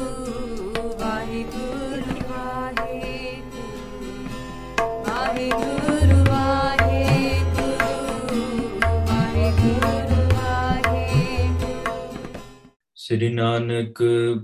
[12.96, 14.02] ਸ੍ਰੀ ਨਾਨਕ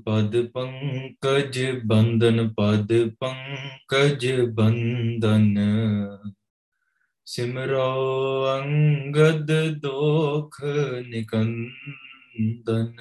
[0.06, 1.60] ਪਦ ਪੰਕਜ
[1.84, 5.56] ਬੰਦਨ ਪਦ ਪੰਕਜ ਬੰਦਨ
[7.26, 7.88] ਸਿਮਰੋ
[8.52, 9.50] ਅੰਗਦ
[9.78, 10.62] ਦੋਖ
[11.06, 11.68] ਨਿਕੰਦ
[12.40, 12.96] ਨੰਦਨ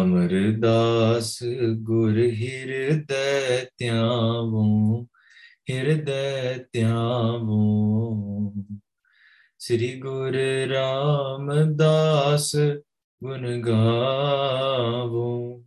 [0.00, 1.38] ਅਮਰਦਾਸ
[1.78, 5.06] ਗੁਰ ਹਿਰਦੈ ਧਿਆਵੋ
[5.70, 7.62] ਹਿਰਦੈ ਧਿਆਵੋ
[9.58, 10.36] ਸ੍ਰੀ ਗੁਰ
[10.68, 12.54] ਰਾਮਦਾਸ
[13.22, 15.28] ਗੁਣ ਗਾਵੋ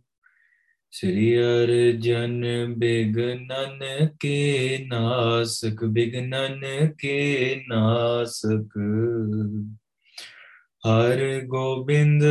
[0.92, 2.42] ਸ੍ਰੀ ਅਰਜਨ
[2.74, 4.08] ਬਿਗਨਨ
[4.20, 6.60] ਕੇ ਨਾਸਕ ਬਿਗਨਨ
[6.98, 8.78] ਕੇ ਨਾਸਕ
[10.84, 12.22] ਹਰ ਗੋਬਿੰਦ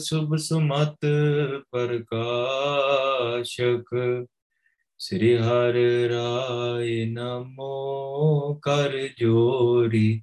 [0.00, 1.06] ਸੁਭ ਸੁਮਤ
[1.70, 3.94] ਪ੍ਰਕਾਸ਼ਕ
[5.00, 10.22] ਸ੍ਰੀ ਹਰਿ ਰਾਏ ਨਮੋ ਕਰ ਜੋਰੀ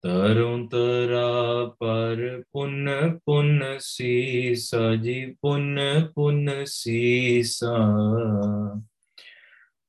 [0.05, 3.19] ਤਰੁ ਤਰਾ ਪਰ ਪੁੰਨ
[3.27, 4.55] ਪੁੰਨ ਸੀ
[5.03, 5.79] ਜੀ ਪੁੰਨ
[6.15, 7.77] ਪੁੰਨ ਸਾ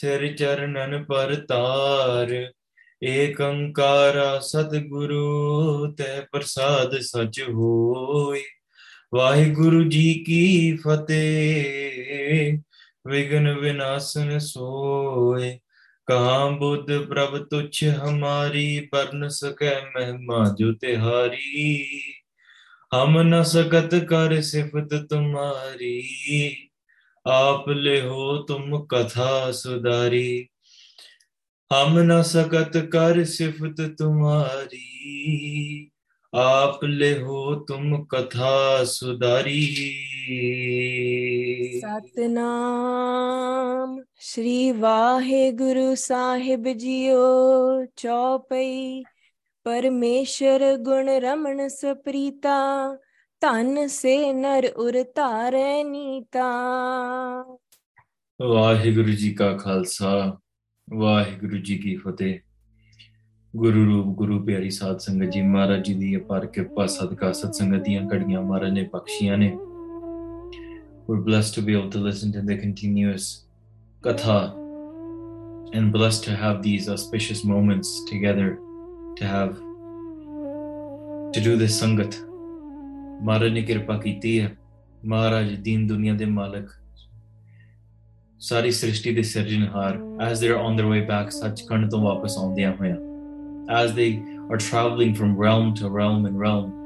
[0.00, 2.32] ਸਿਰ ਚਰਨਨ ਪਰਤਾਰ
[3.02, 8.42] ਏਕ ਓੰਕਾਰਾ ਸਤਿਗੁਰੂ ਤੇ ਪ੍ਰਸਾਦ ਸਚ ਹੋਇ
[9.14, 12.58] ਵਾਹਿਗੁਰੂ ਜੀ ਕੀ ਫਤਿਹ
[13.06, 15.58] ਵਿਗਨ ਵਿਨਾਸ਼ਨ ਸੋਏ
[16.06, 22.00] ਕਹਾਂ ਬੁੱਧ ਪ੍ਰਭ ਤੁਛ ਹਮਾਰੀ ਪਰਨ ਸਕੈ ਮਹਿਮਾ ਜੋ ਤਿਹਾਰੀ
[22.92, 26.00] ਹਮ ਨ ਸਕਤ ਕਰ ਸਿਫਤ ਤੁਮਾਰੀ
[27.28, 30.48] आप ले हो तुम कथा सुधारी
[31.70, 35.90] हम न सकत कर सिफत तुम्हारी
[36.32, 38.84] आप ले हो तुम कथा
[38.92, 39.66] सुधारी
[41.84, 43.98] सतनाम
[44.22, 44.72] श्री
[44.80, 47.84] वाहे गुरु ਸਾਹਿਬ ਜੀਓ
[47.96, 49.02] ਚੌਪਈ
[49.66, 52.58] ਪਰਮੇਸ਼ਰ ਗੁਣ ਰਮਣ ਸਪ੍ਰੀਤਾ
[53.42, 56.48] ਧਨ ਸੇ ਨਰ ਉਰ ਧਾਰੈ ਨੀਤਾ
[58.40, 60.38] ਵਾਹਿਗੁਰੂ ਜੀ ਕਾ ਖਾਲਸਾ
[60.88, 62.38] ਵਾਹਿਗੁਰੂ ਜੀ ਕੀ ਫਤਿਹ
[63.54, 67.82] ਗੁਰੂ ਰੂਪ ਗੁਰੂ ਪਿਆਰੀ ਸਾਧ ਸੰਗਤ ਜੀ ਮਹਾਰਾਜ ਜੀ ਦੀ ਅਪਾਰ ਕਿਰਪਾ ਸਦਕਾ ਸਤ ਸੰਗਤ
[67.82, 69.56] ਦੀਆਂ ਘੜੀਆਂ ਮਹਾਰਾਜ ਨੇ ਬਖਸ਼ੀਆਂ ਨੇ
[71.08, 73.26] we're blessed to be able to listen to the continuous
[74.02, 74.38] katha
[75.72, 78.48] and blessed to have these auspicious moments together
[79.16, 79.54] to have
[81.32, 82.24] to do this sangat
[83.22, 84.56] ਮਹਾਰਾਜ ਨੇ ਕਿਰਪਾ ਕੀਤੀ ਹੈ
[85.04, 86.70] ਮਹਾਰਾਜ ਦੀਨ ਦੁਨੀਆ ਦੇ ਮਾਲਕ
[88.40, 92.72] ਸਾਰੀ ਸ੍ਰਿਸ਼ਟੀ ਦੇ ਸਿਰਜਣਹਾਰ as they are on their way back Sachkhand ਤੋਂ ਵਾਪਸ ਆਉਂਦਿਆਂ
[92.72, 92.96] ਹੋਇਆ
[93.82, 94.20] as they
[94.50, 96.77] are travelling from realm to realm and realm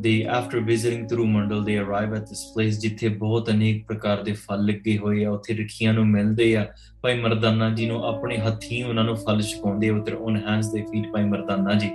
[0.00, 4.32] they after visiting through mandal they arrive at this place ਜਿੱਥੇ ਬਹੁਤ ਅਨੇਕ ਪ੍ਰਕਾਰ ਦੇ
[4.32, 6.66] ਫਲ ਲੱਗੇ ਹੋਏ ਆ ਉੱਥੇ ਰਖੀਆਂ ਨੂੰ ਮਿਲਦੇ ਆ
[7.02, 11.12] ਭਾਈ ਮਰਦਾਨਾ ਜੀ ਨੂੰ ਆਪਣੇ ਹੱਥੀਂ ਉਹਨਾਂ ਨੂੰ ਫਲ ਛਕਾਉਂਦੇ ਉਤਰ ਉਹਨਾਂ ਹੈਂਡਸ ਦੇ ਫੀਟ
[11.12, 11.90] ਭਾਈ ਮਰਦਾਨਾ ਜੀ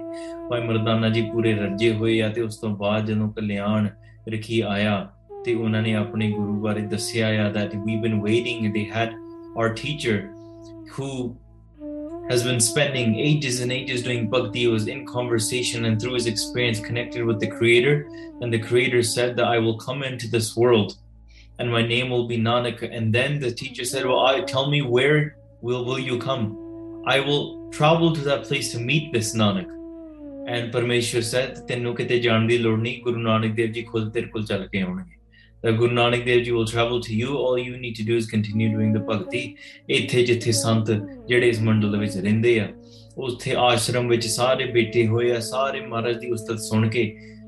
[0.50, 3.88] ਭਾਈ ਮਰਦਾਨਾ ਜੀ ਪੂਰੇ ਰੱਜੇ ਹੋਏ ਆ ਤੇ ਉਸ ਤੋਂ ਬਾਅਦ ਜਦੋਂ ਕਲਿਆਣ
[4.30, 5.10] ਰਖੀ ਆਇਆ
[5.46, 9.16] ਤੇ ਉਹਨਾਂ ਨੇ ਆਪਣੇ ਗੁਰੂ ਬਾਰੇ ਦੱਸਿਆ ਆ that we been waiting they had
[9.58, 10.18] our teacher
[10.92, 11.10] who
[12.30, 16.80] has been spending ages and ages doing bhakti was in conversation and through his experience
[16.80, 18.08] connected with the creator
[18.42, 20.98] and the creator said that i will come into this world
[21.60, 24.82] and my name will be nanak and then the teacher said well I, tell me
[24.82, 29.70] where will, will you come i will travel to that place to meet this nanak
[30.48, 33.86] and parmeshwar said ਤੈਨੂੰ ਕਿਤੇ ਜਾਣ ਦੀ ਲੋੜ ਨਹੀਂ ਗੁਰੂ ਨਾਨਕ ਦੇਵ ਜੀ
[35.64, 38.30] ਤਾਂ ਗੁਰੂ Nanak Dev ji will travel to you all you need to do is
[38.32, 39.44] continue doing the bhakti
[39.90, 40.92] ਇੱਥੇ ਜਿੱਥੇ ਸੰਤ
[41.28, 42.68] ਜਿਹੜੇ ਇਸ ਮੰਡਲ ਦੇ ਵਿੱਚ ਰਹਿੰਦੇ ਆ
[43.18, 47.12] ਉੱਥੇ ਆਸ਼ਰਮ ਵਿੱਚ ਸਾਰੇ ਬੈਠੇ ਹੋਏ ਆ ਸਾਰੇ ਮਹਾਰਾਜ ਦੀ ਉਸਤਤ ਸੁਣ ਕੇ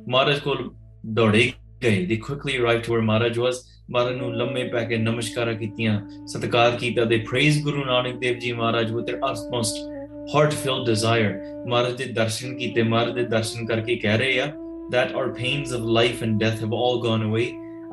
[0.09, 0.69] ਮਹਾਰਾਜ ਕੋਲ
[1.13, 1.51] ਦੌੜੇ
[1.83, 5.99] ਗਏ they quickly arrive to where Maharaj was Maharaj ਨੂੰ ਲੰਮੇ ਪੈ ਕੇ ਨਮਸਕਾਰਾਂ ਕੀਤੀਆਂ
[6.27, 9.73] ਸਤਿਕਾਰ ਕੀਤਾ ਦੇ ਪ੍ਰੇਜ਼ ਗੁਰੂ ਨਾਨਕ ਦੇਵ ਜੀ Maharaj with their
[10.35, 11.33] heart filled desire
[11.67, 14.51] Maharaj ਦੇ ਦਰਸ਼ਨ ਕੀਤੇ ਮਹਾਰਾਜ ਦੇ ਦਰਸ਼ਨ ਕਰਕੇ ਕਹਿ ਰਹੇ ਆ
[14.87, 17.45] that our pains of life and death have all gone away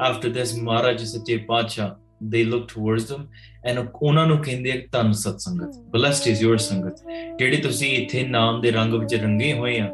[0.02, 1.86] after this maharaj sache pacha
[2.32, 3.22] they look towards them
[3.64, 7.02] and ਉਹਨਾਂ ਨੂੰ ਕਹਿੰਦੇ ਆ ਤੁਹਾਨੂੰ ਸਤ ਸੰਗਤ blessed is your ਸੰਗਤ
[7.38, 9.88] ਜਿਹੜੇ ਤੁਸੀਂ ਇੱਥੇ ਨਾਮ ਦੇ ਰੰਗ ਵਿੱਚ ਰੰਗੇ ਹੋਏ ਆ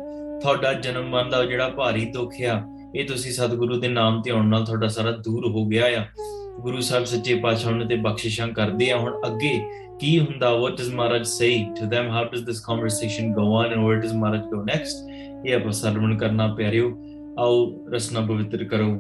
[0.43, 2.63] ਤੁਹਾਡਾ ਜਨਮ ਮਰਨ ਦਾ ਜਿਹੜਾ ਭਾਰੀ ਦੁੱਖ ਆ
[2.95, 6.05] ਇਹ ਤੁਸੀਂ ਸਤਿਗੁਰੂ ਦੇ ਨਾਮ ਤੇ ਆਉਣ ਨਾਲ ਤੁਹਾਡਾ ਸਾਰਾ ਦੂਰ ਹੋ ਗਿਆ ਆ
[6.61, 9.59] ਗੁਰੂ ਸਾਹਿਬ ਸੱਚੇ ਪਾਤਸ਼ਾਹ ਉਹਨਾਂ ਤੇ ਬਖਸ਼ਿਸ਼ਾਂ ਕਰਦੇ ਆ ਹੁਣ ਅੱਗੇ
[10.01, 11.49] ਕੀ ਹੁੰਦਾ what does Maharaj say
[11.77, 15.47] to them how does this conversation go on and where does Maharaj go next
[15.47, 16.91] ਇਹ ਆਪਾਂ ਸਰਵਣ ਕਰਨਾ ਪਿਆਰਿਓ
[17.39, 18.89] ਆਓ ਰਸਨਾ ਪਵਿੱਤਰ ਕਰੋ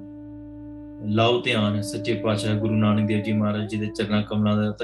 [1.06, 4.84] ਲਾਓ ਧਿਆਨ ਸੱਚੇ ਪਾਤਸ਼ਾਹ ਗੁਰੂ ਨਾਨਕ ਦੇਵ ਜੀ ਮਹਾਰਾਜ ਜੀ ਦੇ ਚਰਨਾਂ ਕਮਲਾਂ ਦਾ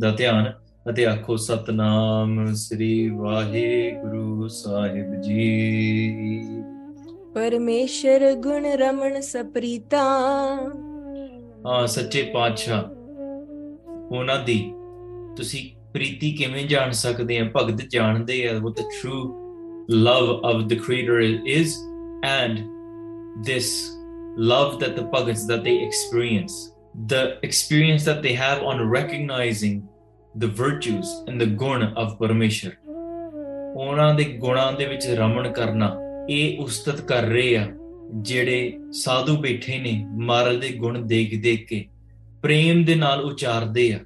[0.00, 0.52] ਦਾ ਧਿਆਨ
[0.90, 6.44] ਅਤੇ ਆਖੋ ਸਤਨਾਮ ਸ੍ਰੀ ਵਾਹਿਗੁਰੂ ਸਾਹਿਬ ਜੀ
[7.34, 10.02] ਪਰਮੇਸ਼ਰ ਗੁਣ ਰਮਣ ਸਪ੍ਰੀਤਾ
[11.66, 12.82] ਆ ਸੱਚੇ ਪਾਤਸ਼ਾਹ
[14.16, 14.72] ਉਹਨਾਂ ਦੀ
[15.36, 19.38] ਤੁਸੀਂ ਪ੍ਰੀਤੀ ਕਿਵੇਂ ਜਾਣ ਸਕਦੇ ਆ ਭਗਤ ਜਾਣਦੇ ਆ ਉਹ the true
[19.90, 21.74] love of the creator is
[22.24, 22.58] and
[23.44, 23.96] this
[24.36, 26.72] love that the pagans that they experience
[27.08, 29.86] the experience that they have on recognizing
[30.34, 32.72] the virtues and the guna of parameshwar
[33.76, 35.96] ਉਹਨਾਂ ਦੇ ਗੁਣਾਂ ਦੇ ਵਿੱਚ ਰਮਣ ਕਰਨਾ
[36.30, 37.66] ਇਹ ਉਸਤਤ ਕਰ ਰਹੇ ਆ
[38.22, 38.72] ਜਿਹੜੇ
[38.92, 41.84] ਸਾਧੂ ਬੈਠੇ ਨੇ ਮਹਾਰਾਜ ਦੇ ਗੁਣ ਦੇਖ ਦੇਖ ਕੇ
[42.42, 43.98] ਪ੍ਰੇਮ ਦੇ ਨਾਲ ਉਚਾਰਦੇ ਆ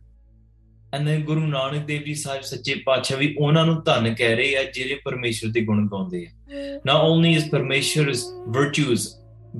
[0.96, 4.62] ਅਨੇ ਗੁਰੂ ਨਾਨਕ ਦੇਵ ਜੀ ਸਾਹਿਬ ਸੱਚੇ ਪਾਤਸ਼ਾਹ ਵੀ ਉਹਨਾਂ ਨੂੰ ਧੰਨ ਕਹਿ ਰਹੇ ਆ
[4.62, 8.24] ਜਿਹੜੇ ਪਰਮੇਸ਼ਰ ਦੇ ਗੁਣ ਗਾਉਂਦੇ ਆ ਨਾ only is ਪਰਮੇਸ਼ਰਸ
[8.48, 9.08] virtues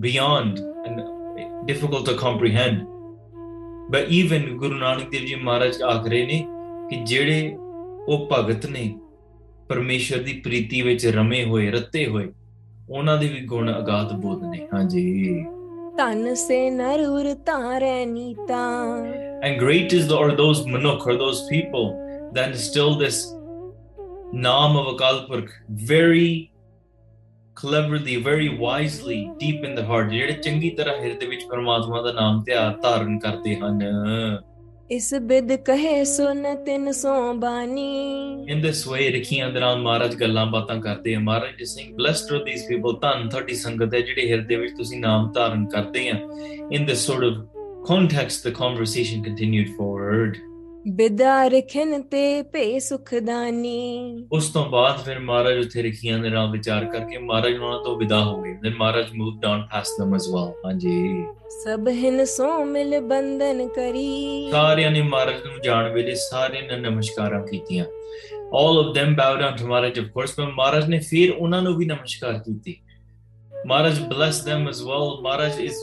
[0.00, 2.87] beyond and difficult to comprehend.
[3.90, 6.46] But even Guru Nanak Dev Ji Maharaj ਆਖ ਰਹੇ ਨੇ
[6.90, 7.56] ਕਿ ਜਿਹੜੇ
[8.08, 8.94] ਉਹ ਭਗਤ ਨੇ
[9.69, 12.28] ਪਰਮੇਸ਼ਰ ਦੀ ਪ੍ਰੀਤੀ ਵਿੱਚ ਰਮੇ hoye ਰੱਤੇ ਹੋਏ
[12.90, 15.44] ਉਹਨਾਂ ਦੇ ਵੀ ਗੁਣ ਅਗਾਧ ਬੋਧ ਨੇ ਹਾਂਜੀ
[15.99, 18.64] ਤਨ ਸੇ ਨਰ ਉਰ ਤਾਰੇ ਨੀਤਾ
[19.46, 21.88] and great is the or those manuk or those people
[22.37, 23.37] that still this
[24.34, 25.49] Naam of Akalpurk,
[25.69, 26.50] very
[27.56, 32.43] cleverly very wisely deep in the heart ਜਿਹੜੇ ਚੰਗੀ ਤਰ੍ਹਾਂ ਹਿਰਦੇ ਵਿੱਚ ਪਰਮਾਤਮਾ ਦਾ ਨਾਮ
[32.44, 33.81] ਧਿਆਨ ਧਾਰਨ ਕਰਦੇ ਹਨ
[34.90, 37.87] ਇਸ ਬਿਦ ਕਹੇ ਸੁਨ ਤਿਨ ਸੋ ਬਾਣੀ
[38.49, 42.43] ਇਨ ਦਿਸ ਵੇ ਰਖੀਆਂ ਦਰਾਂ ਮਹਾਰਾਜ ਗੱਲਾਂ ਬਾਤਾਂ ਕਰਦੇ ਆ Maharaj ji Singh blessed are
[42.44, 46.19] these people ਧੰਨ ਤੁਹਾਡੀ ਸੰਗਤ ਹੈ ਜਿਹੜੇ ਹਿਰਦੇ ਵਿੱਚ ਤੁਸੀਂ ਨਾਮ ਧਾਰਨ ਕਰਦੇ ਆ
[46.73, 47.56] in this sort of
[47.88, 50.38] context the conversation continued forward
[50.87, 56.84] ਬਿਦਾ ਰਖਨ ਤੇ ਭੇ ਸੁਖਦਾਨੀ ਉਸ ਤੋਂ ਬਾਅਦ ਫਿਰ ਮਹਾਰਾਜ ਉਥੇ ਰਖੀਆਂ ਦੇ ਨਾਲ ਵਿਚਾਰ
[56.84, 60.52] ਕਰਕੇ ਮਹਾਰਾਜ ਉਹਨਾਂ ਤੋਂ ਵਿਦਾ ਹੋ ਗਏ ਫਿਰ Maharaj moved on past them as well
[60.67, 61.25] ਹਾਂਜੀ
[61.64, 67.43] ਸਭ ਹਿਨ ਸੋ ਮਿਲ ਬੰਧਨ ਕਰੀ ਸਾਰਿਆਂ ਨੇ ਮਹਾਰਾਜ ਨੂੰ ਜਾਣ ਵੇਲੇ ਸਾਰਿਆਂ ਨੇ ਨਮਸਕਾਰਾਂ
[67.46, 67.84] ਕੀਤੀਆਂ
[68.55, 71.76] all of them bowed on to Maharaj of course ਪਰ ਮਹਾਰਾਜ ਨੇ ਫਿਰ ਉਹਨਾਂ ਨੂੰ
[71.76, 72.78] ਵੀ ਨਮਸਕਾਰ ਕੀਤੀ
[73.67, 75.83] Maharaj bless them as well Maharaj is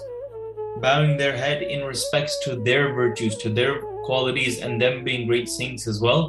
[0.75, 3.73] bowing their head in respects to their virtues to their
[4.05, 6.23] qualities and them being great saints as well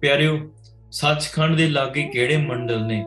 [0.02, 0.38] ਪਿਆਰਿਓ
[0.92, 3.04] ਸੱਚਖੰਡ ਦੇ ਲਾਗੇ ਕਿਹੜੇ ਮੰਡਲ ਨੇ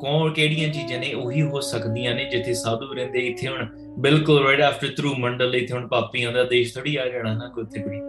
[0.00, 3.66] ਕੌਣ ਕਿਹੜੀਆਂ ਚੀਜ਼ਾਂ ਨੇ ਉਹੀ ਹੋ ਸਕਦੀਆਂ ਨੇ ਜਿੱਥੇ ਸਾਧੂ ਰਹਿੰਦੇ ਇੱਥੇ ਹੁਣ
[4.00, 7.82] ਬਿਲਕੁਲ ਰਾਈਟ ਆਫਟਰ ਥਰੂ ਮੰਡਲ ਇੱਥੇ ਹੁਣ ਪਾਪੀਆਂ ਦਾ ਦੇਸ਼ ਥੋੜੀ ਆ ਜਾਣਾ ਨਾ ਕੋਥੇ
[7.82, 8.00] ਵੀ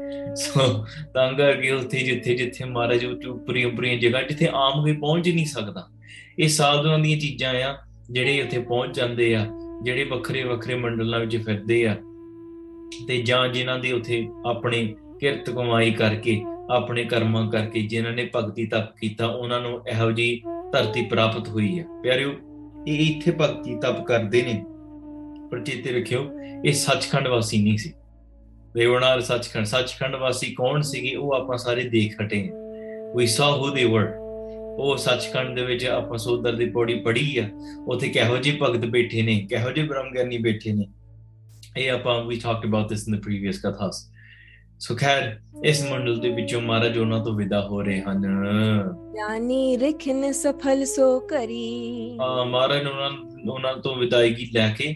[0.35, 0.67] ਸੋ
[1.13, 5.45] ਤਾਂ ਕਰਕੇ ਉੱਥੇ ਜਿੱਥੇ ਜਿੱਥੇ ਮਹਾਰਾਜ ਉਪਰੀ ਉਪਰੀ ਜਗ੍ਹਾ ਜਿੱਥੇ ਆਮ ਕੋਈ ਪਹੁੰਚ ਹੀ ਨਹੀਂ
[5.45, 5.87] ਸਕਦਾ
[6.39, 7.75] ਇਹ ਸਾਧੂਆਂ ਦੀਆਂ ਚੀਜ਼ਾਂ ਆ
[8.11, 9.45] ਜਿਹੜੇ ਉੱਥੇ ਪਹੁੰਚ ਜਾਂਦੇ ਆ
[9.83, 11.95] ਜਿਹੜੇ ਵੱਖਰੇ ਵੱਖਰੇ ਮੰਡਲਾਂ ਵਿੱਚ ਫਿਰਦੇ ਆ
[13.07, 14.87] ਤੇ ਜਾਂ ਜਿਨ੍ਹਾਂ ਦੇ ਉੱਥੇ ਆਪਣੇ
[15.21, 20.41] ਕਿਰਤ ਕਮਾਈ ਕਰਕੇ ਆਪਣੇ ਕਰਮਾਂ ਕਰਕੇ ਜਿਨ੍ਹਾਂ ਨੇ ਭਗਤੀ ਤਪ ਕੀਤਾ ਉਹਨਾਂ ਨੂੰ ਇਹੋ ਜੀ
[20.73, 22.33] ਧਰਤੀ ਪ੍ਰਾਪਤ ਹੋਈ ਹੈ ਪਿਆਰਿਓ
[22.87, 24.61] ਇਹ ਇੱਥੇ ਭਗਤੀ ਤਪ ਕਰਦੇ ਨੇ
[25.51, 26.29] ਪਰ ਚੇਤੇ ਰੱਖਿਓ
[26.65, 27.93] ਇਹ ਸੱਚਖੰਡ ਵਾਸੀ ਨਹੀਂ ਸੀ
[28.75, 32.49] ਦੇਵਨਾਰ ਸੱਚਖੰਡ ਸੱਚਖੰਡ ਵਾਸੀ ਕੌਣ ਸੀਗੇ ਉਹ ਆਪਾਂ ਸਾਰੇ ਦੇਖ ਹਟੇ
[33.15, 34.13] ਵੀ ਸਾ ਹੂ ਦੇ ਵਰ
[34.79, 37.47] ਉਹ ਸੱਚਖੰਡ ਦੇ ਵਿੱਚ ਆਪਾਂ ਸੋਦਰ ਦੀ ਪੌੜੀ ਪੜੀ ਆ
[37.87, 40.85] ਉਥੇ ਕਿਹੋ ਜਿਹੇ ਭਗਤ ਬੈਠੇ ਨੇ ਕਿਹੋ ਜਿਹੇ ਬ੍ਰਹਮਗਿਆਨੀ ਬੈਠੇ ਨੇ
[41.77, 44.07] ਇਹ ਆਪਾਂ ਵੀ talked about this in the previous ਕਥਾਸ
[44.79, 45.37] so ਖੈਰ
[45.65, 48.23] ਇਸ ਮੰਡਲ ਦੇ ਵਿੱਚੋਂ ਮਹਾਰਾਜ ਉਹਨਾਂ ਤੋਂ ਵਿਦਾ ਹੋ ਰਹੇ ਹਨ
[49.17, 52.17] ਯਾਨੀ ਰਖਨ ਸਫਲ ਸੋ ਕਰੀ
[52.21, 53.11] ਆ ਮਹਾਰਾਜ ਉਹਨਾਂ
[53.51, 54.95] ਉਹਨਾਂ ਤੋਂ ਵਿਦਾਇਗੀ ਲੈ ਕੇ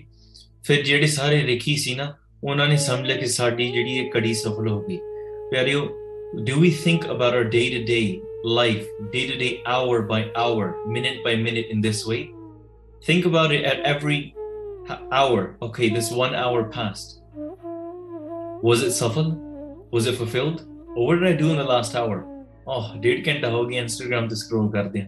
[0.64, 2.14] ਫਿਰ ਜਿਹੜੇ ਸਾਰੇ ਰਖੀ ਸੀ ਨਾ
[2.44, 4.98] ਉਹਨਾਂ ਨੇ ਸਮਝ ਲਿਆ ਕਿ ਸਾਡੀ ਜਿਹੜੀ ਇਹ ਕੜੀ ਸਫਲ ਹੋ ਗਈ
[5.52, 5.88] ਪਿਆਰਿਓ
[6.36, 8.22] do we think about our day to day
[8.44, 12.30] life day to day, hour by hour, minute by minute in this way.
[13.04, 14.36] Think about it at every
[15.12, 15.56] hour.
[15.62, 17.22] Okay, this one hour passed.
[18.62, 19.53] Was it sufficient?
[19.94, 20.66] was it fulfilled?
[20.96, 22.26] Or oh, what did I do in the last hour?
[22.66, 25.08] Oh, did can हो गया Instagram पे scroll करते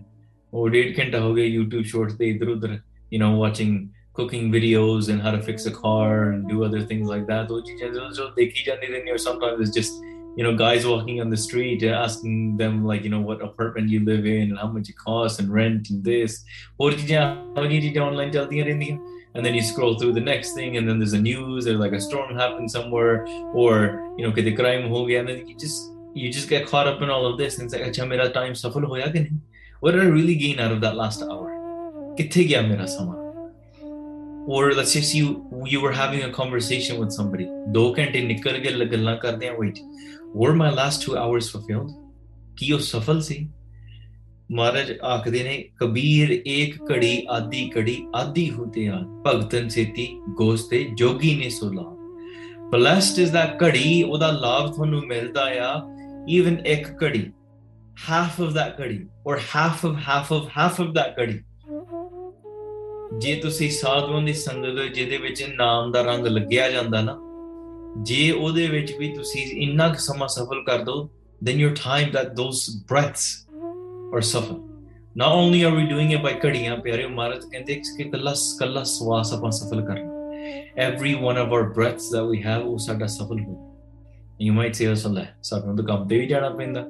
[0.52, 5.10] or did डेढ़ can हो गया YouTube shorts the idru you know watching cooking videos
[5.10, 7.52] and how to fix a car and do other things like that.
[7.52, 10.02] Or sometimes it's just,
[10.38, 13.90] you know, guys walking on the street uh, asking them like, you know, what apartment
[13.90, 16.46] you live in and how much it costs and rent and this
[19.36, 21.92] and then you scroll through the next thing and then there's a news or like
[21.92, 26.50] a storm happened somewhere or you know the crime ho gaya you just you just
[26.50, 29.12] get caught up in all of this and it's like acha mera time safal hoya
[29.82, 31.52] what did i really gain out of that last hour
[32.18, 32.88] gaya mera
[34.48, 35.28] or let's just you
[35.66, 37.86] you were having a conversation with somebody do
[37.94, 39.80] nikal gaye wait
[40.34, 41.92] were my last 2 hours fulfilled
[44.52, 51.36] ਮਹਾਰਾਜ ਆਖਦੇ ਨੇ ਕਬੀਰ ਏਕ ਘੜੀ ਆਦੀ ਘੜੀ ਆਦੀ ਹੁੰਦੇ ਆ ਭਗਤਨ ਸੇਤੀ ਗੋਸਤੇ ਜੋਗੀ
[51.36, 51.84] ਨੇ ਸੋ ਲਾ
[52.70, 55.82] ਬਲੈਸਡ ਇਜ਼ ਦਾ ਘੜੀ ਉਹਦਾ ਲਾਭ ਤੁਹਾਨੂੰ ਮਿਲਦਾ ਆ
[56.30, 57.32] ਈਵਨ ਇੱਕ ਘੜੀ
[58.10, 59.00] ਹਾਫ ਆਫ ਦਾ ਘੜੀ
[59.28, 61.40] or half of half of half of ਦਾ ਘੜੀ
[63.18, 67.18] ਜੇ ਤੁਸੀਂ ਸਾਧੂਆਂ ਦੀ ਸੰਗਤ ਜਿਹਦੇ ਵਿੱਚ ਨਾਮ ਦਾ ਰੰਗ ਲੱਗਿਆ ਜਾਂਦਾ ਨਾ
[68.04, 71.10] ਜੇ ਉਹਦੇ ਵਿੱਚ ਵੀ ਤੁਸੀਂ ਇੰਨਾ ਸਮਾਂ ਸਫਲ ਕਰ ਦੋ
[71.46, 72.60] then your time that those
[72.90, 73.45] breaths
[74.16, 74.60] or ਸਫਲ
[75.18, 79.34] ਨਾ only are we doing it by ਕੜੀਆਂ ਪਿਆਰੇ ਮਹਾਰਾਜ ਕਹਿੰਦੇ ਕਿ ਕੱਲਾ ਕੱਲਾ ਸਵਾਸ
[79.34, 80.84] ਆਪਾਂ ਸਫਲ ਕਰਨਾ
[80.84, 83.56] every one of our breaths that we have ਉਹ ਸਾਡਾ ਸਫਲ ਹੋ
[84.42, 86.86] ਯੂ ਮਾਈਟ ਸੇ ਅਸਲ ਹੈ ਸਾਨੂੰ ਤਾਂ ਕੰਮ ਤੇ ਵੀ ਜਾਣਾ ਪੈਂਦਾ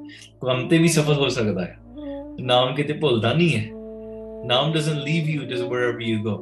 [0.42, 1.78] ਕੰਮ ਤੇ ਵੀ ਸਫਲ ਹੋ ਸਕਦਾ ਹੈ
[2.40, 3.70] ਨਾਮ ਕਿਤੇ ਭੁੱਲਦਾ ਨਹੀਂ ਹੈ
[4.46, 6.38] ਨਾਮ doesn't leave you just wherever you go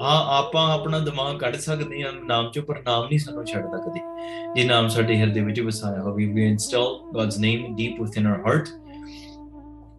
[0.00, 4.00] ਆ ਆਪਾਂ ਆਪਣਾ ਦਿਮਾਗ ਕੱਢ ਸਕਦੇ ਹਾਂ ਨਾਮ ਚੋਂ ਪਰ ਨਾਮ ਨਹੀਂ ਸਾਨੂੰ ਛੱਡਦਾ ਕਦੇ
[4.56, 8.40] ਜੇ ਨਾਮ ਸਾਡੇ ਹਿਰਦੇ ਵਿੱਚ ਵਸਾਇਆ ਹੋਵੇ we install God's name deep within our
[8.46, 8.68] heart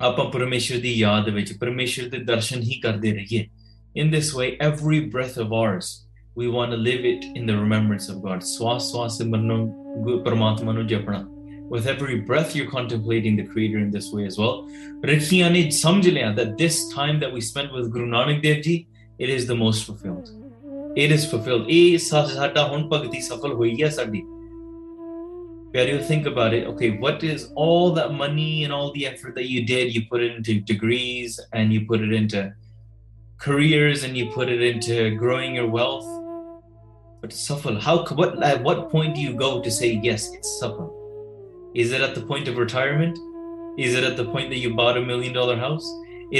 [0.01, 3.47] ਆਪਾਂ ਪਰਮੇਸ਼ਰ ਦੀ ਯਾਦ ਵਿੱਚ ਪਰਮੇਸ਼ਰ ਦੇ ਦਰਸ਼ਨ ਹੀ ਕਰਦੇ ਰਹੀਏ
[4.01, 6.07] in this way every breath of ours
[6.35, 8.41] we want to live it in the remembrance of god
[11.69, 14.55] with every breath you're contemplating the creator in this way as well
[16.35, 18.87] that this time that we spent with guru nanak dev ji
[19.19, 21.69] it is the most fulfilled it is fulfilled
[25.73, 29.33] where you think about it okay what is all that money and all the effort
[29.33, 32.53] that you did you put it into degrees and you put it into
[33.39, 36.05] careers and you put it into growing your wealth
[37.21, 40.87] but suffer how what at what point do you go to say yes it's suffer
[41.73, 43.17] is it at the point of retirement
[43.79, 45.91] is it at the point that you bought a million dollar house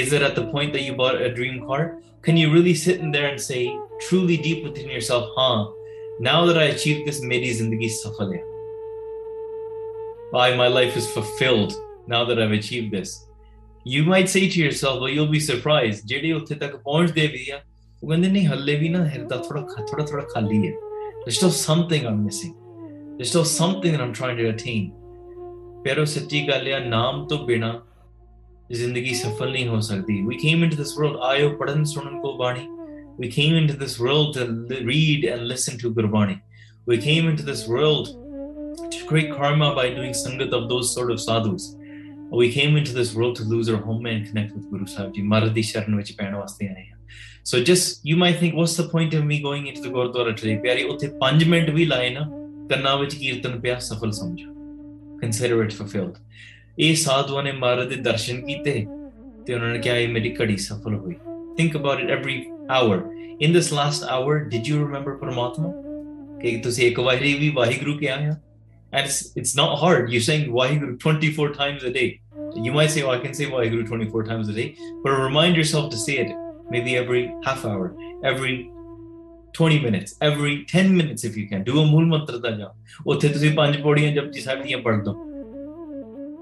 [0.00, 1.98] is it at the point that you bought a dream car
[2.22, 3.76] can you really sit in there and say
[4.08, 5.68] truly deep within yourself huh
[6.20, 8.53] now that i achieved this meri zindagi safal hai
[10.34, 11.72] why my life is fulfilled
[12.08, 13.10] now that I've achieved this.
[13.84, 17.60] You might say to yourself, but you'll be surprised, ਜਿਹੜੇ ਉੱਥੇ ਤੱਕ ਪਹੁੰਚਦੇ ਵੀ ਆ
[18.02, 19.60] ਉਹ ਕਹਿੰਦੇ ਨਹੀਂ ਹੱਲੇ ਵੀ ਨਾ ਹਿਰਦਾ ਥੋੜਾ
[19.90, 20.72] ਥੋੜਾ ਥੋੜਾ ਖਾਲੀ ਹੈ
[21.24, 22.54] there's still something i'm missing
[23.18, 24.88] there's still something that i'm trying to attain
[25.86, 27.72] pero ਸੱਚੀ ਗੱਲ ਹੈ ਨਾਮ ਤੋਂ ਬਿਨਾ
[28.72, 32.66] ਜ਼ਿੰਦਗੀ ਸਫਲ ਨਹੀਂ ਹੋ ਸਕਦੀ we came into this world ਆਇਓ ਪੜਨ ਸੁਣਨ ਕੋ ਬਾਣੀ
[33.22, 34.50] we came into this world to
[34.90, 36.36] read and listen to Gurbani
[36.90, 38.23] we came into this world
[39.06, 41.76] great karma by doing sangat of those sort of sadhus.
[42.30, 45.22] We came into this world to lose our home and connect with Guru Sahib Ji.
[45.22, 45.94] Maradi sharan
[47.42, 50.56] So just you might think what's the point of me going into the Gurdwara today?
[50.56, 51.38] 5
[55.20, 56.18] Consider it fulfilled.
[56.78, 58.86] ਇਹ ਸਾਧੂਆਂ ਨੇ ਮਹਾਰਾਜ ਦੇ ਦਰਸ਼ਨ ਕੀਤੇ
[59.46, 61.14] ਤੇ ਉਹਨਾਂ ਨੇ ਕਿਹਾ ਇਹ ਮੇਰੀ ਘੜੀ ਸਫਲ ਹੋਈ।
[61.60, 62.38] Think about it every
[62.76, 62.96] hour.
[63.46, 65.70] In this last hour, did you remember Paramatma?
[66.40, 68.36] ਕਿ ਤੁਸੀਂ ਇੱਕ ਵਾਰੀ ਵੀ ਵਾਹਿਗੁਰੂ ਕਿਹਾ ਆ?
[68.94, 70.10] And it's, it's not hard.
[70.12, 72.20] You're saying Waheguru 24 times a day.
[72.54, 75.90] You might say, oh, I can say Waheguru 24 times a day, but remind yourself
[75.90, 76.30] to say it
[76.70, 78.70] maybe every half hour, every
[79.52, 81.64] 20 minutes, every 10 minutes if you can.
[81.64, 85.12] Do a ਮੂਲ ਮੰਤਰ ਦਾ ਜਾਪ ਉੱਥੇ ਤੁਸੀਂ ਪੰਜ ਪੌੜੀਆਂ ਜਪਜੀ ਸਾਹਿਬ ਦੀਆਂ ਪੜ੍ਹ ਦੋ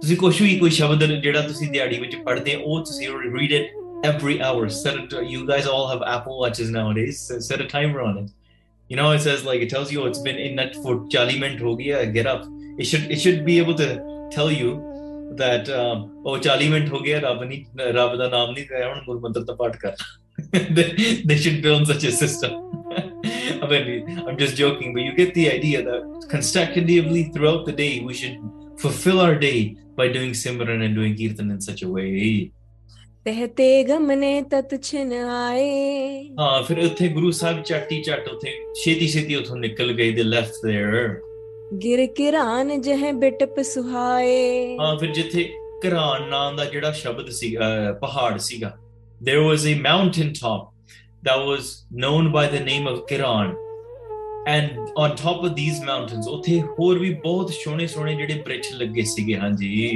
[0.00, 4.68] ਤੁਸੀਂ ਕੁਝ ਵੀ ਕੋਈ ਸ਼ਬਦ ਜਿਹੜਾ ਤੁਸੀਂ ਦਿਹਾੜੀ ਵਿੱਚ ਪੜ੍ਹਦੇ ਹੋ ਉਹ ਤੁਸੀਂ every hour
[4.68, 7.18] set it you guys all have apple watches nowadays
[7.49, 8.30] set a timer on it
[8.88, 11.62] you know, it says like it tells you it's been in that for 40 minutes
[11.62, 12.44] ho get up.
[12.78, 14.70] It should it should be able to tell you
[15.37, 19.16] that um, oh 40 minutes ho gaya, Rab ni Rab da naam ni Ravan Gur
[19.20, 19.94] Mandir ta paath kar.
[20.52, 22.52] they, should build such a system.
[23.62, 28.00] I mean, I'm just joking, but you get the idea that consecutively throughout the day
[28.00, 28.38] we should
[28.78, 32.52] fulfill our day by doing Simran and doing Kirtan in such a way.
[33.26, 36.25] ਤਹਤੇ ਗਮ ਨੇ ਤਤ ਛਿਨ ਆਏ
[36.38, 40.66] ਹਾਂ ਫਿਰ ਉੱਥੇ ਗੁਰੂ ਸਾਹਿਬ ਚਾਟੀ ਚੱਟ ਉੱਥੇ ਛੇਤੀ ਛੇਤੀ ਉੱਥੋਂ ਨਿਕਲ ਗਏ ਦੇ ਲੈਫਟ
[40.66, 41.76] देयर
[41.78, 45.44] ਗਿਰ ਕਿਰਾਨ ਜਹ ਬਿਟਪ ਸੁਹਾਏ ਹਾਂ ਫਿਰ ਜਿੱਥੇ
[45.82, 47.56] ਕਿਰਾਨ ਨਾਮ ਦਾ ਜਿਹੜਾ ਸ਼ਬਦ ਸੀ
[48.00, 48.72] ਪਹਾੜ ਸੀਗਾ
[49.25, 50.72] there was a mountain top
[51.25, 51.70] that was
[51.92, 53.54] known by the name of Kiran
[54.49, 59.02] and on top of these mountains ਉੱਥੇ ਹੋਰ ਵੀ ਬਹੁਤ ਸੋਹਣੇ ਸੋਹਣੇ ਜਿਹੜੇ ਬ੍ਰਿਛ ਲੱਗੇ
[59.04, 59.96] ਸੀਗੇ ਹਾਂਜੀ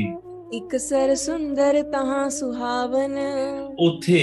[0.54, 3.16] ਇੱਕ ਸਰ ਸੁੰਦਰ ਤਹਾਂ ਸੁਹਾਵਨ
[3.80, 4.18] ਉੱਥੇ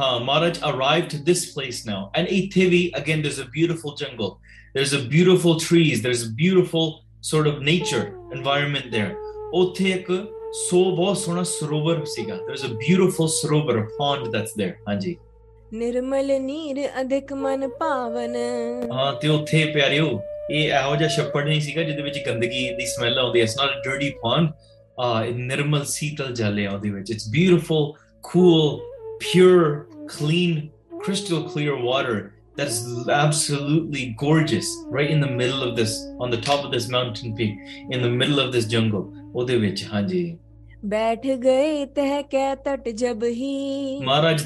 [0.00, 4.30] ਹਾਂ Maharaj arrived to this place now and ਇੱਥੇ ਵੀ ਅਗੇਨ ਦੇਰਸ ਅ ਬਿਊਟੀਫੁਲ ਜੰਗਲ
[4.74, 6.84] there's a beautiful trees there's a beautiful
[7.30, 8.02] sort of nature
[8.36, 9.14] environment there
[9.54, 10.12] ਉੱਥੇ ਇੱਕ
[10.68, 15.16] ਸੋ ਬਹੁਤ ਸੋਹਣਾ ਸਰੋਵਰ ਸੀਗਾ there's a beautiful ਸਰੋਵਰ pond that's there ਹਾਂਜੀ
[15.74, 18.36] ਨਿਰਮਲ ਨੀਰ ਅਧਿਕ ਮਨ ਭਾਵਨ
[18.92, 20.20] ਹਾਂ ਤੇ ਉੱਥੇ ਪਿਆਰਿਓ
[20.50, 23.70] ਇਹ ਇਹੋ ਜਿਹਾ ਛੱਪੜ ਨਹੀਂ ਸੀਗਾ ਜਿਹਦੇ ਵਿੱਚ ਗੰਦਗੀ ਦੀ ਸਮੈਲ ਆਉਂਦੀ ਹੈ it's not
[23.70, 24.48] a dirty pond
[25.00, 27.08] in Nirmal Sital Jale
[27.08, 28.82] it's beautiful cool
[29.18, 36.30] pure clean crystal clear water that's absolutely gorgeous right in the middle of this on
[36.30, 37.54] the top of this mountain peak
[37.90, 39.82] in the middle of this jungle Maharaj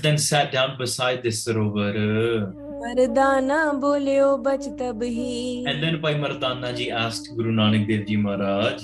[0.07, 1.95] then sat down beside this sarovar
[5.71, 5.83] and
[5.83, 8.83] then by Mardana ji asked guru nanak dev ji maharaj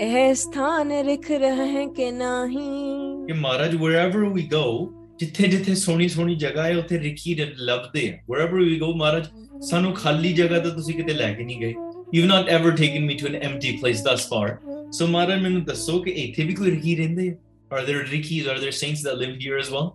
[0.00, 6.08] ਇਹ ਸਥਾਨ ਰਖ ਰਹੇ ਹੈ ਕਿ ਨਹੀਂ ਕਿ ਮਹਾਰਾਜ ਵੇਰਵਰ ਵੀ ਗੋ ਜਿੱਥੇ ਜਿੱਥੇ ਸੋਹਣੀ
[6.08, 9.26] ਸੋਹਣੀ ਜਗ੍ਹਾ ਹੈ ਉੱਥੇ ਰਿਖੀ ਲੱਭਦੇ ਆ ਵੇਰਵਰ ਵੀ ਗੋ ਮਹਾਰਾਜ
[9.62, 11.74] ਸਾਨੂੰ ਖਾਲੀ ਜਗ੍ਹਾ ਤਾਂ ਤੁਸੀਂ ਕਿਤੇ ਲੈ ਕੇ ਨਹੀਂ ਗਏ
[12.14, 14.56] you not ever taken me to an empty place thus far
[14.92, 17.34] so Maharaj ਮੈਨੂੰ ਦੱਸੋ ਕਿ ਇੱਥੇ ਵੀ ਕੋਈ ਰਿਕੀ ਰਹਿੰਦੇ ਆ
[17.70, 19.95] are there rikkis are there saints that live here as well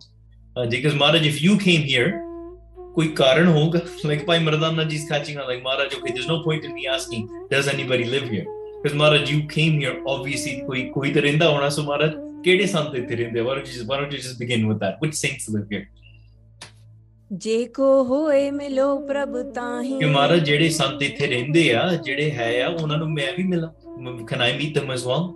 [0.89, 2.11] uh, Maharaj if you came here
[2.95, 6.41] ਕੋਈ ਕਾਰਨ ਹੋਗਾ ਲਾਈਕ ਭਾਈ ਮਰਦਾਨਾ ਜੀ ਇਸ ਆ like Maharaj okay there is no
[6.43, 10.83] point in me asking does anybody live here ਫਿਰ Maharaj you came hair obviously ਕੋਈ
[10.89, 12.11] ਕੋਈ ਤੇ ਰਹਿੰਦਾ ਹੋਣਾ ਸੋ ਮਹਾਰਾਜ
[12.43, 15.71] ਕਿਹੜੇ ਸੰਤ ਇੱਥੇ ਰਹਿੰਦੇ ਵਾਰ ਜੀ ਵਾਰ ਜੀ just begin with that which saints live
[15.71, 15.85] here
[17.31, 22.51] ਜੇ ਕੋ ਹੋਏ ਮਿਲੋ ਪ੍ਰਭ ਤਾਹੀ ਕਿ ਮਹਾਰਾਜ ਜਿਹੜੇ ਸੰਤ ਇੱਥੇ ਰਹਿੰਦੇ ਆ ਜਿਹੜੇ ਹੈ
[22.61, 25.27] ਆ ਉਹਨਾਂ ਨੂੰ ਮੈਂ ਵੀ ਮਿਲਾਂ can I meet them as well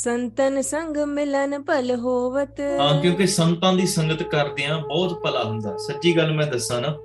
[0.00, 5.76] ਸੰਤਨ ਸੰਗ ਮਿਲਨ ਭਲ ਹੋਵਤ ਹਾਂ ਕਿਉਂਕਿ ਸੰਤਾਂ ਦੀ ਸੰਗਤ ਕਰਦੇ ਆ ਬਹੁਤ ਭਲਾ ਹੁੰਦਾ
[5.76, 6.96] ਸੱਚੀ ਗੱਲ ਮੈਂ ਦੱਸਾਂ ਨਾ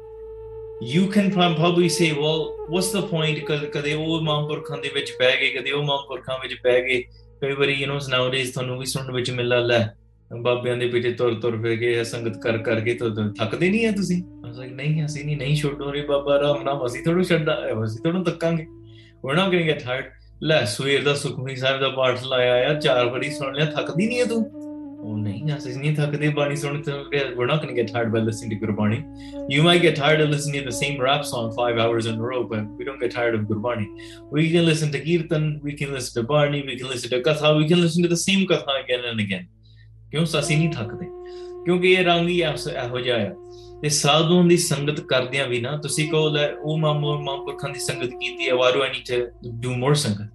[0.83, 3.39] you can probably say well what's the point
[3.73, 7.01] ਕਦੇ ਉਹ ਮਹਾਂਪੁਰਖਾਂ ਦੇ ਵਿੱਚ ਬਹਿ ਗਏ ਕਦੇ ਉਹ ਮਹਾਂਪੁਰਖਾਂ ਵਿੱਚ ਬਹਿ ਗਏ
[7.41, 9.87] ਕਈ ਵਾਰੀ ਯੂ نو ਨਾਊਡੇਜ਼ ਤੁਹਾਨੂੰ ਵੀ ਸੁਣਨ ਵਿੱਚ ਮਿਲਦਾ ਲੈ
[10.31, 13.09] ਬਾਬਿਆਂ ਦੇ ਪਿੱਛੇ ਤੁਰ ਤੁਰ ਫੇ ਕੇ ਸੰਗਤ ਕਰ ਕਰਕੇ ਤਾਂ
[13.39, 17.03] ਥੱਕਦੇ ਨਹੀਂ ਆ ਤੁਸੀਂ ਮੈਂ ਨਹੀਂ ਅਸੀਂ ਨਹੀਂ ਨਹੀਂ ਛੱਡੋ ਰੇ ਬਾਬਾ ਰਾਮ ਨਾਮ ਅਸੀਂ
[17.03, 18.65] ਤੁਹਾਨੂੰ ਛੱਡਾ ਅਸੀਂ ਤੁਹਾਨੂੰ ਤੱਕਾਂਗੇ
[19.25, 20.01] we're not going to
[20.43, 24.19] ਲੈ ਸਵੇਰ ਦਾ ਸੁਖਮਨੀ ਸਾਹਿਬ ਦਾ ਪਾਠ ਲਾਇਆ ਆ ਚਾਰ ਵਾਰੀ ਸੁਣ ਲਿਆ ਥੱਕਦੀ ਨਹੀਂ
[24.19, 24.68] ਹੈ ਤੂੰ
[27.35, 27.67] we're not going
[27.67, 28.99] to get tired by listening to Gurbani.
[29.49, 32.21] You might get tired of listening to the same rap song five hours in a
[32.21, 33.87] row, but we don't get tired of Gurbani.
[34.31, 37.57] We can listen to Kirtan, we can listen to Barney, we can listen to Katha,
[37.57, 39.47] we can listen to the same Katha again and again.
[40.11, 41.05] ਕਿਉਂ ਸਾਸੀ ਨਹੀਂ ਥੱਕਦੇ
[41.65, 43.33] ਕਿਉਂਕਿ ਇਹ ਰੰਗ ਹੀ ਇਹੋ ਜਿਹਾ ਆ
[43.81, 48.09] ਤੇ ਸਾਧੂਆਂ ਦੀ ਸੰਗਤ ਕਰਦਿਆਂ ਵੀ ਨਾ ਤੁਸੀਂ ਕਹੋ ਲੈ ਉਹ ਮਾਮੂ ਮਾਮੂਰਖਾਂ ਦੀ ਸੰਗਤ
[48.09, 49.05] ਕੀਤੀ ਹੈ ਵਾਰੂ I need
[49.43, 50.29] to do more sangat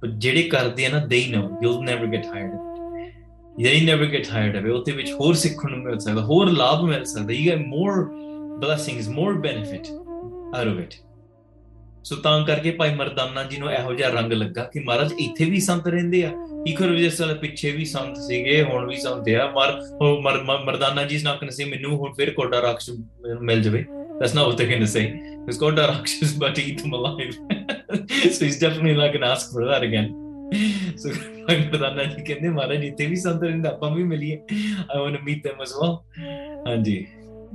[0.00, 2.69] ਪਰ ਜਿਹੜੇ ਕਰਦੇ ਆ ਨਾ they know you will never get tired
[3.60, 7.04] yeah never get ਟਾਇਰਡ ਆਵੇ ਉਹਦੇ ਵਿੱਚ ਹੋਰ ਸਿੱਖਣ ਨੂੰ ਮਿਲ ਸਕਦਾ ਹੋਰ ਲਾਭ ਮਿਲ
[7.04, 8.04] ਸਕਦਾ you get more
[8.58, 10.94] blessings more benefit out of it
[12.04, 15.60] so ਤਾਂ ਕਰਕੇ ਭਾਈ ਮਰਦਾਨਾ ਜੀ ਨੂੰ ਇਹੋ ਜਿਹਾ ਰੰਗ ਲੱਗਾ ਕਿ ਮਹਾਰਾਜ ਇੱਥੇ ਵੀ
[15.60, 16.32] ਸੰਤ ਰਹਿੰਦੇ ਆ
[16.66, 21.38] ਇਕਰ ਵਜੇ ਸਾਲ ਪਿੱਛੇ ਵੀ ਸੰਤ ਸੀਗੇ ਹੁਣ ਵੀ ਸੰਤ ਆ ਮਰ ਮਰਦਾਨਾ ਜੀ ਨਾ
[21.42, 22.90] ਨਾਲ ਸੇ ਮੈਨੂੰ ਹੁਣ ਫਿਰ ਕੋਡਾ ਰਾਖਸ਼
[23.40, 23.84] ਮਿਲ ਜਵੇ
[24.20, 25.10] that's not what they can say
[25.48, 29.82] is Koda rakhash but he ਤੁਮ alive so is definitely like an ask for that
[29.82, 30.12] again
[30.96, 31.14] so
[31.70, 35.46] Khurana ji ਕਹਿੰਦੇ ਮਹਾਰਾਜ ਇੱਥੇ ਵੀ ਸੰਤ ਰਹਿੰਦਾ ਆਪਾਂ ਵੀ ਮਿਲੀਏ I want to meet
[35.46, 35.96] them as well
[36.66, 37.06] ਹਾਂਜੀ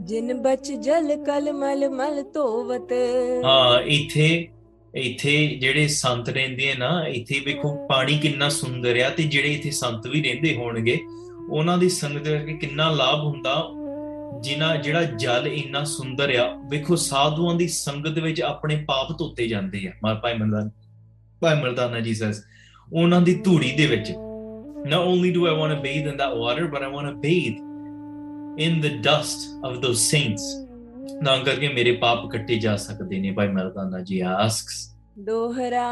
[0.00, 2.92] ਜਿਨ ਬਚ ਜਲ ਕਲ ਮਲ ਮਲ ਧੋਵਤ
[3.46, 4.28] ਹਾਂ ਇੱਥੇ
[4.94, 9.72] ਇੱਥੇ ਜਿਹੜੇ ਸੰਤ ਰਹਿੰਦੇ ਆ ਨਾ ਇੱਥੇ ਵੇਖੋ ਪਾਣੀ ਕਿੰਨਾ ਸੁੰਦਰ ਆ ਤੇ ਜਿਹੜੇ ਇੱਥੇ
[9.72, 11.00] ਸੰਤ ਵੀ ਰਹਿੰਦੇ ਹੋਣਗੇ
[11.50, 13.56] ਉਹਨਾਂ ਦੀ ਸੰਗਤ ਕਰਕੇ ਕਿੰਨਾ ਲਾਭ ਹੁੰਦਾ
[14.42, 19.88] ਜਿਨਾ ਜਿਹੜਾ ਜਲ ਇੰਨਾ ਸੁੰਦਰ ਆ ਵੇਖੋ ਸਾਧੂਆਂ ਦੀ ਸੰਗਤ ਵਿੱਚ ਆਪਣੇ ਪਾਪ ਧੋਤੇ ਜਾਂਦੇ
[19.88, 20.70] ਆ ਮਾਰ ਭਾਈ ਮਰਦਾਨਾ
[21.42, 22.44] ਭਾਈ ਮਰਦਾਨਾ ਜੀ ਸੈਸ
[22.94, 24.12] ਉਹਨਾਂ ਦੀ ਧੂੜੀ ਦੇ ਵਿੱਚ
[24.94, 27.62] not only do I want to bathe in that water but I want to bathe
[28.58, 30.44] in the dust of those saints
[31.24, 34.84] ਨਾ ਕਰਕੇ ਮੇਰੇ ਪਾਪ ਕੱਟੇ ਜਾ ਸਕਦੇ ਨੇ ਭਾਈ ਮਰਦਾਨਾ ਜੀ ਆਸਕਸ
[35.26, 35.92] ਦੋਹਰਾ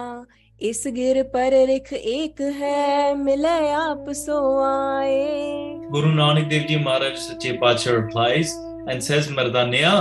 [0.61, 5.25] ਇਸ ਗਿਰ ਪਰ ਲਿਖ ਏਕ ਹੈ ਮਿਲੇ ਆਪ ਸੋ ਆਏ
[5.91, 8.53] ਗੁਰੂ ਨਾਨਕ ਦੇਵ ਜੀ ਮਹਾਰਾਜ ਸੱਚੇ ਪਾਤਸ਼ਾਹ replies
[8.93, 9.91] and says ਮਰਦਾਨਿਆ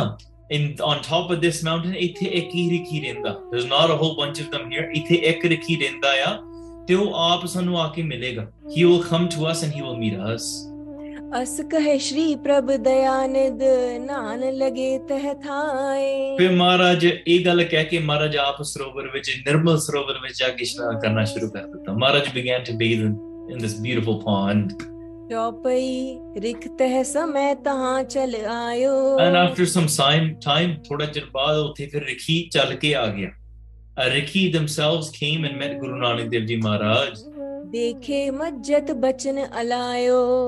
[0.54, 4.16] in on top of this mountain ਇੱਥੇ ਇੱਕ ਹੀ ਰਿਖੀ ਰਹਿੰਦਾ there's not a whole
[4.22, 6.32] bunch of them here ਇੱਥੇ ਇੱਕ ਰਿਖੀ ਰਹਿੰਦਾ ਆ
[6.92, 8.42] ਤੇ ਉਹ ਆਪ ਸਾਨੂੰ ਆ ਕੇ ਮਿਲੇਗਾ
[8.76, 10.48] he will come to us and he will meet us
[11.42, 13.62] ਅਸ ਕਹੇ ਸ਼੍ਰੀ ਪ੍ਰਭ ਦਇਆਨੰਦ
[14.00, 19.78] ਨਾਨ ਲਗੇ ਤਹ ਥਾਏ ਫਿਰ ਮਹਾਰਾਜ ਇਹ ਗੱਲ ਕਹਿ ਕੇ ਮਹਾਰਾਜ ਆਪ ਸਰੋਵਰ ਵਿੱਚ ਨਿਰਮਲ
[19.78, 23.80] ਸਰੋਵਰ ਵਿੱਚ ਜਾ ਕੇ ਇਸ਼ਨਾਨ ਕਰਨਾ ਸ਼ੁਰੂ ਕਰ ਦਿੱਤਾ ਮਹਾਰਾਜ began to bathe in this
[23.87, 24.78] beautiful pond
[25.30, 26.18] ਚੌਪਈ
[26.40, 29.87] ਰਿਖ ਤਹ ਸਮੈ ਤਹਾਂ ਚਲ ਆਇਓ ਐਂਡ ਆਫਟਰ ਸਮ
[30.44, 33.30] ਟਾਈਮ ਥੋੜਾ ਜਿਹਾ ਬਾਅਦ ਉੱਥੇ ਫਿਰ ਰਿਖੀ ਚੱਲ ਕੇ ਆ ਗਿਆ
[33.94, 34.08] Uh,
[34.52, 37.18] themselves came and met Guru Nanak Dev Ji Maharaj.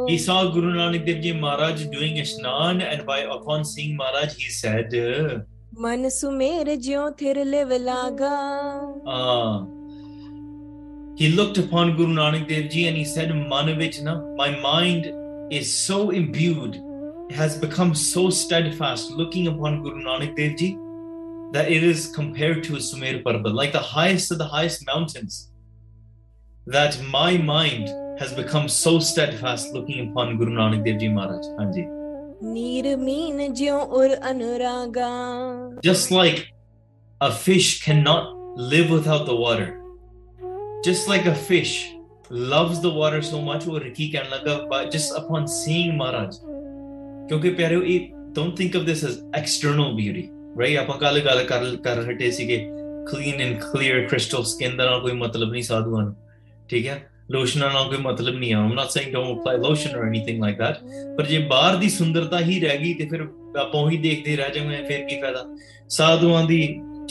[0.08, 4.48] He saw Guru Nanak Dev Ji Maharaj doing Ishnan, and by upon seeing Maharaj he
[4.48, 4.90] said,
[5.76, 6.10] मन
[9.06, 9.66] ah,
[11.16, 15.12] He looked upon Guru Nanak Dev Ji and he said, Manavichna, my mind
[15.52, 16.80] is so imbued,
[17.30, 20.78] has become so steadfast looking upon Guru Nanak Dev Ji
[21.54, 25.52] that it is compared to Sumer Parbat, like the highest of the highest mountains,
[26.66, 27.90] that my mind
[28.18, 31.46] has become so steadfast looking upon Guru Nanak Dev Ji Maharaj.
[31.60, 31.84] Hanji.
[35.80, 36.48] Just like
[37.20, 38.36] a fish cannot
[38.56, 39.80] live without the water,
[40.84, 41.94] just like a fish
[42.30, 46.34] loves the water so much, वो Ricky कहने लगा by just upon seeing Maharaj.
[47.30, 50.33] प्यारे don't think of this as external beauty.
[50.60, 52.58] ਰਾਈ ਆਪਾਂ ਕੱਲ ਗੱਲ ਕਰ ਕਰ ਹਟੇ ਸੀਗੇ
[53.12, 56.14] clean and clear crystal skin ਦਾ ਨਾਲ ਕੋਈ ਮਤਲਬ ਨਹੀਂ ਸਾਧੂਆਂ ਨੂੰ
[56.68, 57.10] ਠੀਕ ਹੈ
[57.30, 60.58] ਲੋਸ਼ਨਾਂ ਨਾਲ ਕੋਈ ਮਤਲਬ ਨਹੀਂ ਆ I'm not saying don't apply lotion or anything like
[60.58, 60.76] that
[61.16, 63.26] ਪਰ ਜੇ ਬਾਹਰ ਦੀ ਸੁੰਦਰਤਾ ਹੀ ਰਹਿ ਗਈ ਤੇ ਫਿਰ
[63.58, 65.44] ਆਪਾਂ ਉਹੀ ਦੇਖਦੇ ਰਹਿ ਜਾਵਾਂਗੇ ਫਿਰ ਕੀ ਫਾਇਦਾ
[65.88, 66.80] ਸਾਧੂਆਂ ਦੀ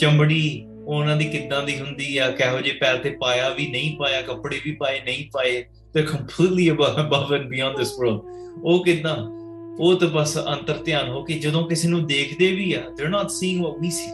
[0.00, 0.66] ਚੰਬੜੀ
[0.86, 4.60] ਉਹਨਾਂ ਦੀ ਕਿੱਦਾਂ ਦੀ ਹੁੰਦੀ ਆ ਕਿਹੋ ਜੇ ਪੈਰ ਤੇ ਪਾਇਆ ਵੀ ਨਹੀਂ ਪਾਇਆ ਕੱਪੜੇ
[4.64, 5.64] ਵੀ ਪਾਏ ਨਹੀਂ ਪਾਏ
[5.94, 8.20] ਤੇ completely above and beyond this world
[8.64, 9.16] ਉਹ ਕਿਦਾਂ
[9.78, 13.30] ਉਹ ਤਾਂ ਬਸ ਅੰਤਰ ਧਿਆਨ ਹੋ ਕੇ ਜਦੋਂ ਕਿਸੇ ਨੂੰ ਦੇਖਦੇ ਵੀ ਆ ਦੇ ਨਾਟ
[13.30, 14.10] ਸੀਇੰਗ ਵਾਟ ਵੀ ਸੀ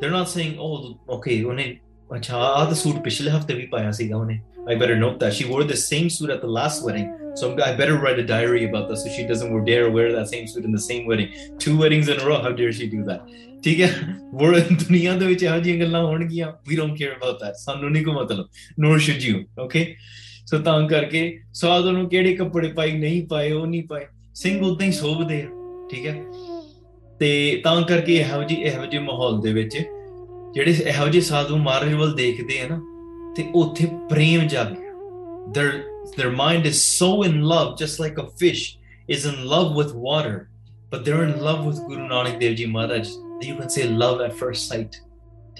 [0.00, 1.76] ਦੇ ਨਾਟ ਸੇਇੰਗ ਓਹ ਓਕੇ ਉਹਨੇ
[2.16, 4.40] ਅੱਛਾ ਆਹ ਤਾਂ ਸੂਟ ਪਿਛਲੇ ਹਫਤੇ ਵੀ ਪਾਇਆ ਸੀਗਾ ਉਹਨੇ
[4.66, 7.08] I better note that she wore the same suit at the last wedding.
[7.34, 10.46] So I better write a diary about that so she doesn't dare wear that same
[10.46, 11.34] suit in the same wedding.
[11.58, 13.34] Two weddings in a row, how dare she do that?
[13.64, 13.88] ਠੀਕ ਹੈ
[14.34, 18.04] ਵਰ ਦੁਨੀਆ ਦੇ ਵਿੱਚ ਇਹੋ ਜਿਹੀਆਂ ਗੱਲਾਂ ਹੋਣਗੀਆਂ we don't care about that ਸਾਨੂੰ ਨਹੀਂ
[18.04, 18.48] ਕੋ ਮਤਲਬ
[18.80, 19.84] nor should you okay
[20.46, 21.22] so ਤਾਂ ਕਰਕੇ
[21.52, 24.06] ਸਵਾਦ ਨੂੰ ਕਿਹੜੇ ਕੱਪੜੇ ਪਾਈ ਨਹੀਂ ਪਾਏ ਉਹ ਨਹੀਂ ਪਾਏ
[24.34, 25.48] ਸਿੰਘ ਉਦਾਂ ਹੀ ਸੋਭਦੇ ਆ
[25.90, 26.14] ਠੀਕ ਹੈ
[27.20, 29.76] ਤੇ ਤਾਂ ਕਰਕੇ ਇਹੋ ਜੀ ਇਹੋ ਜਿਹੇ ਮਾਹੌਲ ਦੇ ਵਿੱਚ
[30.54, 32.80] ਜਿਹੜੇ ਇਹੋ ਜਿਹੇ ਸਾਧੂ ਮਹਾਰਾਜ ਵੱਲ ਦੇਖਦੇ ਆ ਨਾ
[33.36, 34.74] ਤੇ ਉੱਥੇ ਪ੍ਰੇਮ ਜਾਗ
[35.56, 35.72] their
[36.18, 38.60] their mind is so in love just like a fish
[39.08, 40.36] is in love with water
[40.92, 43.10] but they're in love with Guru Nanak Dev Ji Maharaj
[43.42, 44.96] you can say love at first sight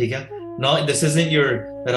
[0.00, 0.22] ठीक है
[0.58, 1.50] not this isn't your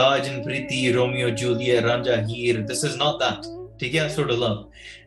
[0.00, 3.48] Raj and Priti Romeo Juliet Ranja Heer this is not that
[3.80, 4.64] ਠੀਕ ਹੈ so love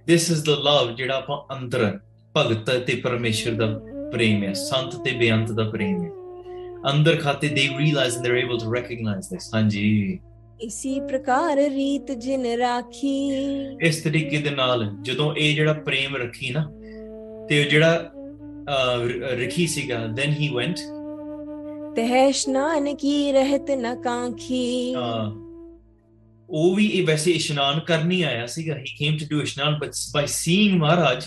[0.07, 1.99] this is the love ਜਿਹੜਾ ਆਪਾਂ ਅੰਦਰ
[2.35, 3.67] ਭਗਤ ਤੇ ਪਰਮੇਸ਼ਰ ਦਾ
[4.13, 6.11] ਪ੍ਰੇਮ ਹੈ ਸੰਤ ਤੇ ਬੇਅੰਤ ਦਾ ਪ੍ਰੇਮ ਹੈ
[6.91, 10.19] ਅੰਦਰ ਖਾਤੇ ਦੇ realize they are able to recognize this ਹਾਂਜੀ
[10.61, 13.19] ਇਸੀ ਪ੍ਰਕਾਰ ਰੀਤ ਜਿਨ ਰਾਖੀ
[13.83, 16.65] ਇਸ ਤਰੀਕੇ ਦੇ ਨਾਲ ਜਦੋਂ ਇਹ ਜਿਹੜਾ ਪ੍ਰੇਮ ਰੱਖੀ ਨਾ
[17.49, 18.11] ਤੇ ਜਿਹੜਾ
[19.35, 20.79] ਰਖੀ ਸੀਗਾ ਦੈਨ ਹੀ ਵੈਂਟ
[21.97, 25.50] ਤਹਿ ਸ਼ਨਾਨ ਕੀ ਰਹਿਤ ਨਾ ਕਾਂਖੀ ਹਾਂ
[26.51, 29.93] ਉਹ ਵੀ ਇਹ ਵੈਸੇ ਇਸ਼ਨਾਨ ਕਰਨ ਹੀ ਆਇਆ ਸੀਗਾ ਹੀ ਕੇਮ ਟੂ ਡੂ ਇਸ਼ਨਾਨ ਬਟ
[30.15, 31.27] ਬਾਈ ਸੀਇੰਗ ਮਹਾਰਾਜ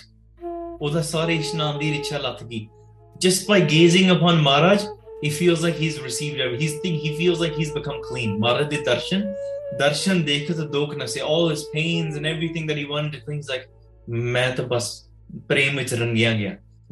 [0.81, 2.67] ਉਹਦਾ ਸਾਰੇ ਇਸ਼ਨਾਨ ਦੀ ਰਿਚਾ ਲੱਥ ਗਈ
[3.23, 4.81] just by gazing upon Maharaj,
[5.21, 6.95] he feels like he's received everything.
[7.03, 8.39] he feels like he's become clean.
[8.39, 9.21] Maharaj did darshan,
[9.81, 13.25] darshan dekha to dokna say all his pains and everything that he wanted.
[13.25, 13.69] Things like
[14.07, 15.07] main to bas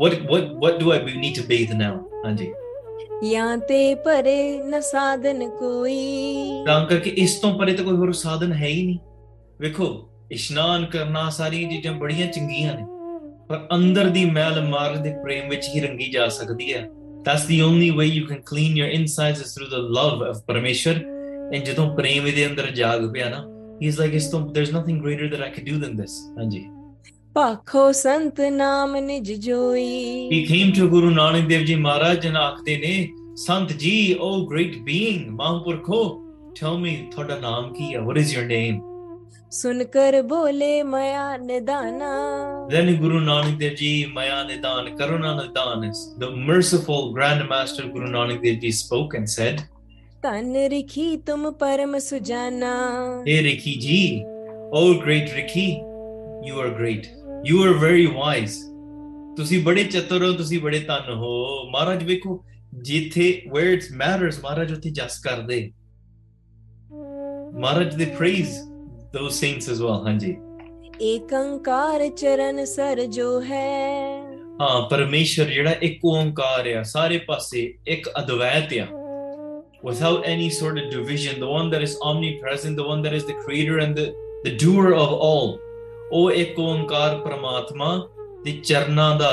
[0.00, 2.07] What what what do I need to bathe now,
[2.25, 2.53] Andy?
[3.23, 6.63] ਯਾਂ ਤੇ ਪਰੇ ਨ ਸਾਧਨ ਕੋਈ
[6.65, 8.97] ਤਾਂ ਕਰਕੇ ਇਸ ਤੋਂ ਪਰੇ ਤਾਂ ਕੋਈ ਹੋਰ ਸਾਧਨ ਹੈ ਹੀ ਨਹੀਂ
[9.59, 9.89] ਵੇਖੋ
[10.31, 12.85] ਇਸ਼ਨਾਨ ਕਰਨਾ ਸਾਰੀਆਂ ਚੀਜ਼ਾਂ ਬੜੀਆਂ ਚੰਗੀਆਂ ਨੇ
[13.49, 16.87] ਪਰ ਅੰਦਰ ਦੀ ਮੈਲ ਮਾਰ ਦੇ ਪ੍ਰੇਮ ਵਿੱਚ ਹੀ ਰੰਗੀ ਜਾ ਸਕਦੀ ਹੈ
[17.25, 21.01] ਦੱਸ ਦੀ only way you can clean your insides is through the love of Parmeshar
[21.53, 23.45] and ਜਦੋਂ ਪ੍ਰੇਮ ਦੇ ਅੰਦਰ ਜਾਗ ਪਿਆ ਨਾ
[23.81, 26.19] ਹੀ ਇਜ਼ ਲਾਈਕ ਇਸ ਤੋਂ there's nothing greater that I can do than this
[27.35, 32.95] ਪਾਖੋ ਸੰਤ ਨਾਮ He came to Guru Nanak Dev Ji Maharaj and ਆਖਦੇ ਨੇ
[33.43, 33.93] ਸੰਤ ਜੀ
[34.25, 35.99] oh great being ਮਹਾਂਪੁਰਖੋ
[36.59, 38.81] tell me ਤੁਹਾਡਾ ਨਾਮ ਕੀ what is your name
[39.59, 45.87] ਸੁਨ ਕਰ ਬੋਲੇ ਮਇਆ Then Guru Nanak Dev Ji Maya Nidan Karuna Nidan
[46.25, 49.63] the merciful Grand Master Guru Nanak Dev Ji spoke and said
[50.23, 52.75] ਤਨ ਰਖੀ ਤੁਮ ਪਰਮ ਸੁਜਾਨਾ
[53.29, 54.03] Hey Rikki Ji
[54.81, 55.67] oh great Rikki,
[56.43, 57.09] you are great
[57.45, 58.55] you are very wise.
[59.37, 61.31] ਤੁਸੀਂ ਬੜੇ ਚਤੁਰ ਹੋ ਤੁਸੀਂ ਬੜੇ ਤਨ ਹੋ
[61.71, 62.43] ਮਹਾਰਾਜ ਵੇਖੋ
[62.87, 63.31] ਜਿੱਥੇ
[63.53, 65.69] ਵੇਅਰ ਇਟਸ ਮੈਟਰਸ ਮਹਾਰਾਜ ਉੱਥੇ ਜਸ ਕਰਦੇ
[67.53, 68.49] ਮਹਾਰਾਜ ਦੇ praise
[69.15, 70.35] those saints as well ਹਾਂਜੀ
[71.05, 74.21] ਏਕੰਕਾਰ ਚਰਨ ਸਰ ਜੋ ਹੈ
[74.61, 77.73] ਹਾਂ ਪਰਮੇਸ਼ਰ ਜਿਹੜਾ ਇੱਕ ਓੰਕਾਰ ਆ ਸਾਰੇ ਪਾਸੇ
[77.87, 78.87] ਇੱਕ ਅਦਵੈਤ ਆ
[79.83, 83.37] without any sort of division the one that is omnipresent the one that is the
[83.37, 84.01] creator and
[84.43, 85.47] the doer of all
[86.11, 87.95] ਉਹ ਇੱਕ ਓੰਕਾਰ ਪ੍ਰਮਾਤਮਾ
[88.45, 89.31] ਦੇ ਚਰਨਾਂ ਦਾ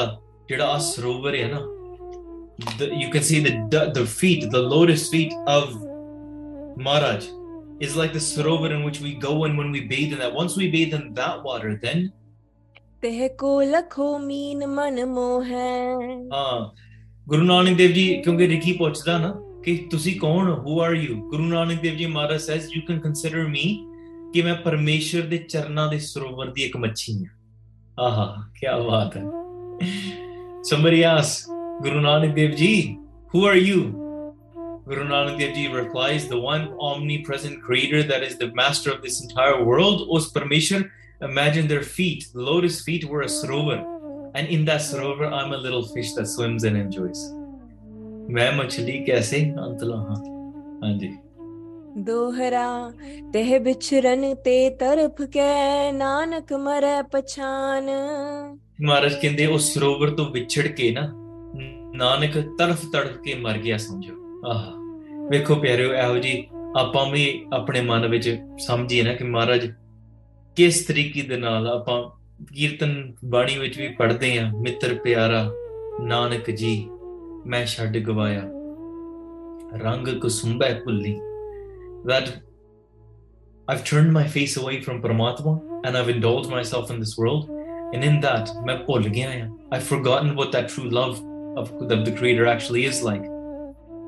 [0.49, 1.61] ਜਿਹੜਾ ਆ ਸਰੋਵਰ ਹੈ ਨਾ
[2.95, 3.85] you can see the
[3.95, 5.73] the feet the lotus feet of
[6.79, 7.25] Maharaj
[7.83, 10.59] is like the sarovar in which we go and when we bathe in that once
[10.59, 12.09] we bathe in that water then
[13.03, 14.99] ਤਹਿ ਕੋ ਲਖੋ ਮੀਨ ਮਨ
[15.45, 15.95] ਹੈ
[16.33, 16.71] ਹਾਂ
[17.27, 21.15] ਗੁਰੂ ਨਾਨਕ ਦੇਵ ਜੀ ਕਿਉਂਕਿ ਰਿਕੀ ਪੁੱਛਦਾ ਨਾ ਕਿ ਤੁਸੀਂ ਕੌਣ ਹੋ who are you
[21.31, 23.65] Guru Nanak Dev ਜੀ Maharaj says you can consider me
[24.33, 29.25] ਕਿ ਮੈਂ ਪਰਮੇਸ਼ਰ to ਚਰਨਾਂ ਦੇ ਸਰੋਵਰ ਦੀ ਇੱਕ ਮੱਛੀ ਹਾਂ ਆਹਾ ਕੀ ਬਾਤ ਹੈ
[30.69, 32.99] somebody asks Guru Nanak Dev Ji,
[33.33, 33.83] who are you?
[34.87, 39.21] Guru Nanak Dev Ji replies, the one omnipresent creator that is the master of this
[39.23, 40.91] entire world, O permission.
[41.23, 42.29] imagine their feet.
[42.33, 43.79] The lotus feet were a sarovar.
[44.35, 47.23] And in that sarovar, I'm a little fish that swims and enjoys.
[48.37, 50.17] मैं मछली कैसे अंतला हाँ
[50.83, 51.09] हाँ जी
[51.97, 52.67] ਦੋਹਰਾ
[53.33, 57.89] ਤਹਿ ਵਿਛਰਨ ਤੇ ਤਰਫ ਕੈ ਨਾਨਕ ਮਰੈ ਪਛਾਨ
[58.83, 61.09] ਮਹਾਰਾਜ ਕਹਿੰਦੇ ਉਸ ਸਰੋਵਰ ਤੋਂ ਵਿਛੜ ਕੇ ਨਾ
[61.95, 64.15] ਨਾਨਕ ਤਰਫ ਤੜਫ ਕੇ ਮਰ ਗਿਆ ਸਮਝੋ
[64.51, 64.65] ਆਹ
[65.31, 66.37] ਵੇਖੋ ਪਿਆਰਿਓ ਇਹੋ ਜੀ
[66.77, 67.27] ਆਪਾਂ ਵੀ
[67.53, 68.29] ਆਪਣੇ ਮਨ ਵਿੱਚ
[68.59, 69.67] ਸਮਝੀਏ ਨਾ ਕਿ ਮਹਾਰਾਜ
[70.57, 72.03] ਕਿਸ ਤਰੀਕੇ ਦੇ ਨਾਲ ਆਪਾਂ
[72.55, 75.45] ਕੀਰਤਨ ਬਾਣੀ ਵਿੱਚ ਵੀ ਪੜ੍ਹਦੇ ਆ ਮਿੱਤਰ ਪਿਆਰਾ
[76.01, 76.77] ਨਾਨਕ ਜੀ
[77.47, 78.43] ਮੈਂ ਛੱਡ ਗਵਾਇਆ
[79.79, 81.19] ਰੰਗ ਕੁਸੁੰਬੈ ਭੁੱਲੀ
[82.09, 82.41] that
[83.69, 87.51] I've turned my face away from Paramatma and I've indulged myself in this world.
[87.93, 88.51] And in that,
[89.71, 91.23] I've forgotten what that true love
[91.57, 93.23] of, of the Creator actually is like.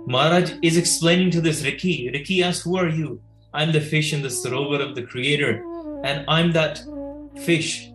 [0.06, 2.10] Maharaj is explaining to this Riki.
[2.10, 3.20] Riki asks, Who are you?
[3.52, 5.62] I'm the fish in the sarovar of the Creator,
[6.04, 6.82] and I'm that
[7.42, 7.90] fish.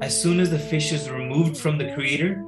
[0.00, 2.42] As soon as the fish is removed from the Creator,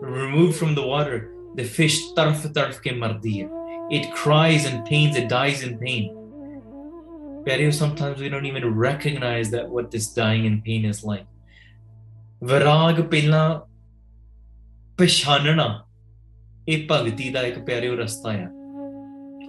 [0.00, 3.61] removed from the water, the fish tarf tarf ke mardiya.
[3.92, 6.14] It cries in pains, it dies in pain.
[7.44, 11.26] Barrier, sometimes we don't even recognize that what this dying in pain is like.
[12.50, 13.42] ਵਿਰਾਗ ਪਹਿਲਾਂ
[14.98, 15.66] ਪਛਾਨਣਾ
[16.68, 17.96] ਇਹ ਭਗਤੀ ਦਾ ਇੱਕ ਪਿਆਰਿਓ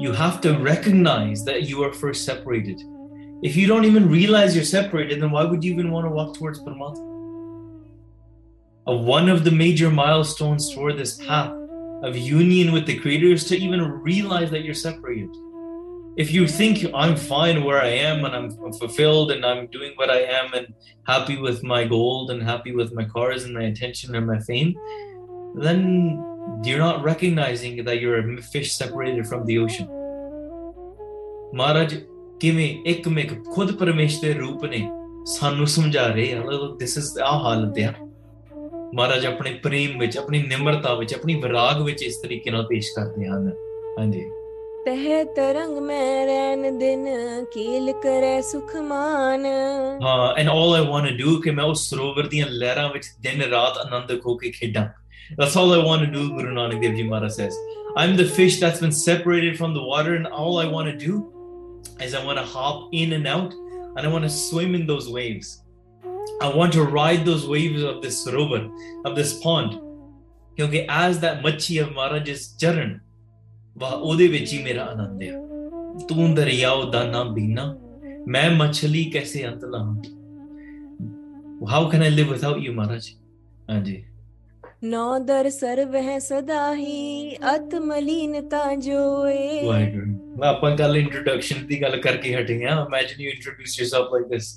[0.04, 2.84] you have to recognize that you are first separated
[3.50, 6.32] if you don't even realize you're separated then why would you even want to walk
[6.38, 7.10] towards paramatma
[9.16, 11.63] one of the major milestones toward this path
[12.04, 15.30] of union with the creator is to even realize that you're separated
[16.16, 20.10] if you think i'm fine where i am and i'm fulfilled and i'm doing what
[20.10, 20.68] i am and
[21.08, 24.76] happy with my gold and happy with my cars and my attention and my fame
[25.56, 25.80] then
[26.64, 29.88] you're not recognizing that you're a fish separated from the ocean
[31.54, 31.94] maharaj
[32.40, 33.04] give me ek
[33.56, 34.90] ਖੁਦ khud ਦੇ ਰੂਪ ਨੇ
[35.26, 37.20] ਸਾਨੂੰ ਸਮਝਾ ਰਹੇ ਆ ਲੋਕ this is
[38.94, 43.28] ਮਹਾਰਾਜ ਆਪਣੇ ਪ੍ਰੇਮ ਵਿੱਚ ਆਪਣੀ ਨਿਮਰਤਾ ਵਿੱਚ ਆਪਣੀ ਵਿਰਾਗ ਵਿੱਚ ਇਸ ਤਰੀਕੇ ਨਾਲ ਪੇਸ਼ ਕਰਦੇ
[43.28, 43.52] ਹਨ
[44.00, 44.22] ਹਾਂਜੀ
[44.86, 47.06] ਤਹਿ ਤਰੰਗ ਮੈਂ ਰਹਿਨ ਦਿਨ
[47.54, 49.46] ਕੀਲ ਕਰੇ ਸੁਖਮਾਨ
[50.04, 53.42] ਹਾਂ and 올 I want to do ਕਿ ਮੈਂ ਉਸ ਸਰੋਵਰ ਦੀਆਂ ਲਹਿਰਾਂ ਵਿੱਚ ਦਿਨ
[53.42, 54.86] ਰਾਤ ਆਨੰਦ ਖੋ ਕੇ ਖੇਡਾਂ
[55.38, 57.58] that's 올 I want to do Guru Nanak Dev ਜੀ Maharaj says
[57.98, 61.84] I'm the fish that's been separated from the water and 올 I want to do
[62.04, 63.54] is I want to hop in and out
[63.98, 65.58] and I want to swim in those waves
[66.42, 68.62] I want to ride those waves of this sarovar,
[69.06, 69.80] of this pond.
[70.58, 72.98] ਕਿਉਂਕਿ as that ਮੱਛੀ of ਮਾਰਾ ਜਿਸ ਚਰਨ
[73.78, 77.74] ਵਾ ਉਹਦੇ ਵਿੱਚ ਹੀ ਮੇਰਾ ਆਨੰਦ ਆ ਤੂੰ ਦਰਿਆਉ ਦਾ ਨਾ ਬੀਨਾ
[78.28, 79.96] ਮੈਂ ਮੱਛਲੀ ਕੈਸੇ ਅੰਤ ਲਾਵਾਂ
[81.72, 83.10] how can I live without you Maharaj
[83.70, 84.04] ਹਾਂਜੀ
[84.84, 90.06] ਨੌ ਦਰ ਸਰਵ ਹੈ ਸਦਾ ਹੀ ਅਤਮਲੀਨਤਾ ਜੋਏ ਵਾਹਿਗੁਰੂ
[90.40, 94.57] ਮੈਂ ਆਪਾਂ ਕੱਲ ਇੰਟਰੋਡਕਸ਼ਨ ਦੀ ਗੱਲ ਕਰਕੇ ਹਟੇ ਆ imagine you introduce yourself like this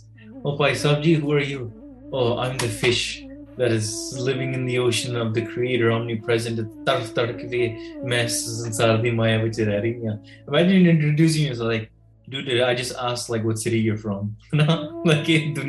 [0.47, 1.73] Oh, Pai Sabji, who are you?
[2.13, 3.25] Oh, I'm the fish
[3.57, 6.61] that is living in the ocean of the Creator, omnipresent.
[6.85, 7.13] Tarf
[10.47, 11.91] Imagine introducing yourself like,
[12.29, 14.37] dude, I just asked like what city you're from.
[14.53, 15.69] like ego,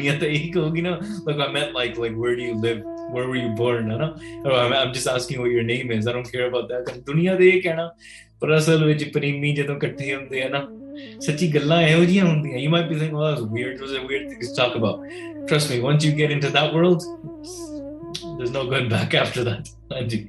[0.71, 0.99] you know?
[1.23, 2.83] Like I meant like like where do you live?
[3.09, 3.87] Where were you born?
[3.87, 3.97] No?
[3.97, 4.15] know?
[4.45, 6.05] Oh, I'm just asking what your name is.
[6.05, 6.85] I don't care about that.
[8.39, 9.03] But ਅਸਲ ਵਿੱਚ
[11.21, 14.41] ਸੱਚੀ ਗੱਲਾਂ ਇਹੋ ਜੀਆਂ ਹੁੰਦੀਆਂ you might be thinking was weird was a weird thing
[14.41, 17.01] to talk about trust me once you get into that world
[18.37, 20.27] there's no going back after that ਹਾਂਜੀ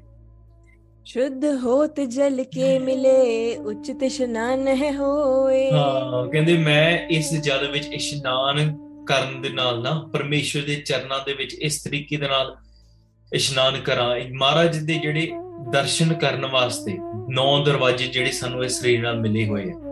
[1.07, 7.87] ਸ਼ੁੱਧ ਹੋਤ ਜਲ ਕੇ ਮਿਲੇ ਉਚਿਤ ਇਸ਼ਨਾਨ ਹੈ ਹੋਏ ਹਾਂ ਕਹਿੰਦੇ ਮੈਂ ਇਸ ਜਲ ਵਿੱਚ
[7.87, 8.77] ਇਸ਼ਨਾਨ
[9.07, 12.57] ਕਰਨ ਦੇ ਨਾਲ ਨਾ ਪਰਮੇਸ਼ਰ ਦੇ ਚਰਨਾਂ ਦੇ ਵਿੱਚ ਇਸ ਤਰੀਕੇ ਦੇ ਨਾਲ
[13.33, 15.31] ਇਸ਼ਨਾਨ ਕਰਾਂ ਮਹਾਰਾਜ ਦੇ ਜਿਹੜੇ
[15.73, 16.97] ਦਰਸ਼ਨ ਕਰਨ ਵਾਸਤੇ
[17.31, 19.88] ਨੌ ਦਰਵਾਜ਼ੇ ਜਿਹੜੇ ਸਾਨੂੰ ਇਸ ਸਰੀਰ ਨਾਲ ਮਿਲੇ ਹੋਏ ਆ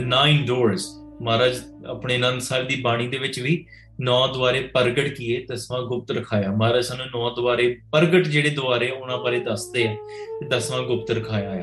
[0.00, 0.86] ਦ ਨਾਈਨ ਡੋਰਸ
[1.22, 1.56] ਮਹਾਰਾਜ
[1.86, 3.64] ਆਪਣੇ ਅਨੰਦ ਸਾਹਿਬ ਦੀ ਬਾਣੀ ਦੇ ਵਿੱਚ ਵੀ
[4.00, 9.18] ਨੌ ਦੁਆਰੇ ਪ੍ਰਗਟ ਕੀਏ ਦਸਵਾਂ ਗੁਪਤ ਰਖਾਇਆ ਮਹਾਰਾਜ ਸਾਨੂੰ ਨੌ ਦੁਆਰੇ ਪ੍ਰਗਟ ਜਿਹੜੇ ਦੁਆਰੇ ਉਹਨਾਂ
[9.18, 9.94] ਬਾਰੇ ਦੱਸਦੇ ਆ
[10.40, 11.62] ਤੇ ਦਸਵਾਂ ਗੁਪਤ ਰਖਾਇਆ ਆ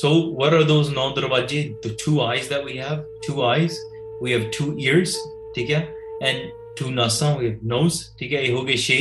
[0.00, 3.78] ਸੋ ਵਾਟ ਆਰ ਦੋਸ ਨੌ ਦਰਵਾਜੇ the two eyes that we have two eyes
[4.22, 5.16] we have two ears
[5.56, 5.86] ਠੀਕ ਹੈ
[6.22, 6.48] ਐਂਡ
[6.78, 8.98] ਟੂ ਨਾਸਾਂ ਵੀ ਹੈਵ ਨੋਜ਼ ਠੀਕ ਹੈ ਇਹ ਹੋ ਗਏ ਛੇ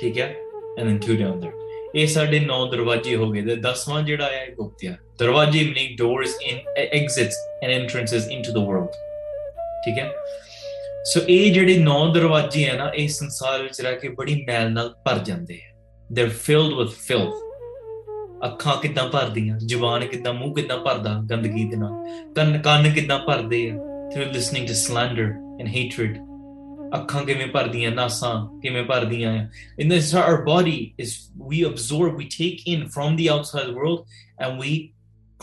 [0.00, 1.52] ठीक है and then two down A
[1.96, 6.58] ये साढ़े नौ दरवाजे हो गए तो दसवां जेड़ा आया गुप्तिया दरवाजे meaning doors in
[6.78, 8.98] exits and entrances into the world
[9.84, 10.08] ठीक है
[11.08, 14.88] ਸੋ ਇਹ ਜਿਹੜੇ ਨੌ ਦਰਵਾਜ਼ੇ ਆ ਨਾ ਇਹ ਸੰਸਾਰ ਵਿੱਚ ਰਹਿ ਕੇ ਬੜੀ ਮੈਲ ਨਾਲ
[15.04, 18.44] ਭਰ ਜਾਂਦੇ ਆ ਦੇ ਆਰ ਫਿਲਡ ਵਿਦ ਫਿਲਥ
[18.44, 22.32] ਅੱਖਾਂ ਕਿੱਦਾਂ ਭਰਦੀਆਂ ਜ਼ੁਬਾਨ ਕਿੱਦਾਂ ਮੂੰਹ ਕਿੱਦਾਂ ਭਰਦਾ ਗੰਦਗੀ ਦੇ ਨਾਲ
[22.36, 23.76] ਕੰਨ ਕੰਨ ਕਿੱਦਾਂ ਭਰਦੇ ਆ
[24.14, 25.32] through listening to slander
[25.60, 26.18] and hatred
[26.94, 29.48] ਅੱਖਾਂ ਕਿਵੇਂ ਭਰਦੀਆਂ ਨਾਸਾਂ ਕਿਵੇਂ ਭਰਦੀਆਂ ਆ
[29.80, 31.14] in this our body is
[31.48, 34.78] we absorb we take in from the outside world and we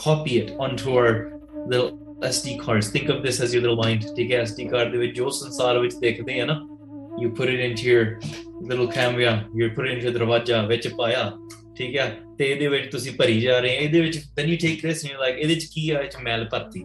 [0.00, 1.12] copy it on to our
[1.66, 2.88] little SD cards.
[2.88, 4.02] Think of this as your little mind.
[4.16, 6.66] Take an SD card the way jo sansar which they, hai na,
[7.18, 8.20] you put it into your
[8.60, 11.32] little camera, you put it into the darwaza which paya.
[11.78, 12.04] ਠੀਕ ਹੈ
[12.38, 16.84] ਤੇ ਇਹਦੇ then you take this and you're like ਇਹਦੇ ਵਿੱਚ ਕੀ ਆ ਇਹ ਚ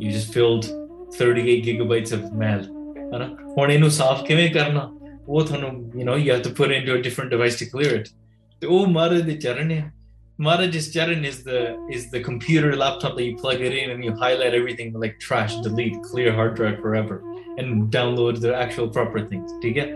[0.00, 0.64] you just filled
[1.18, 2.62] 38 gigabytes of ਮੈਲ
[3.14, 3.26] ਹਨਾ
[3.58, 4.90] ਹੁਣ ਇਹਨੂੰ ਸਾਫ਼ ਕਿਵੇਂ ਕਰਨਾ
[5.28, 7.92] ਉਹ ਤੁਹਾਨੂੰ you know you have to put it into a different device to clear
[7.98, 8.08] it
[8.60, 9.70] ਤੇ ਉਹ ਮਾਰੇ ਦੇ ਚਰਨ
[10.40, 11.78] Maharaj's Charan is the
[11.92, 15.54] is the computer laptop that you plug it in and you highlight everything like trash,
[15.56, 17.16] delete, clear hard drive forever,
[17.58, 19.52] and download the actual proper things.
[19.60, 19.90] Do you get?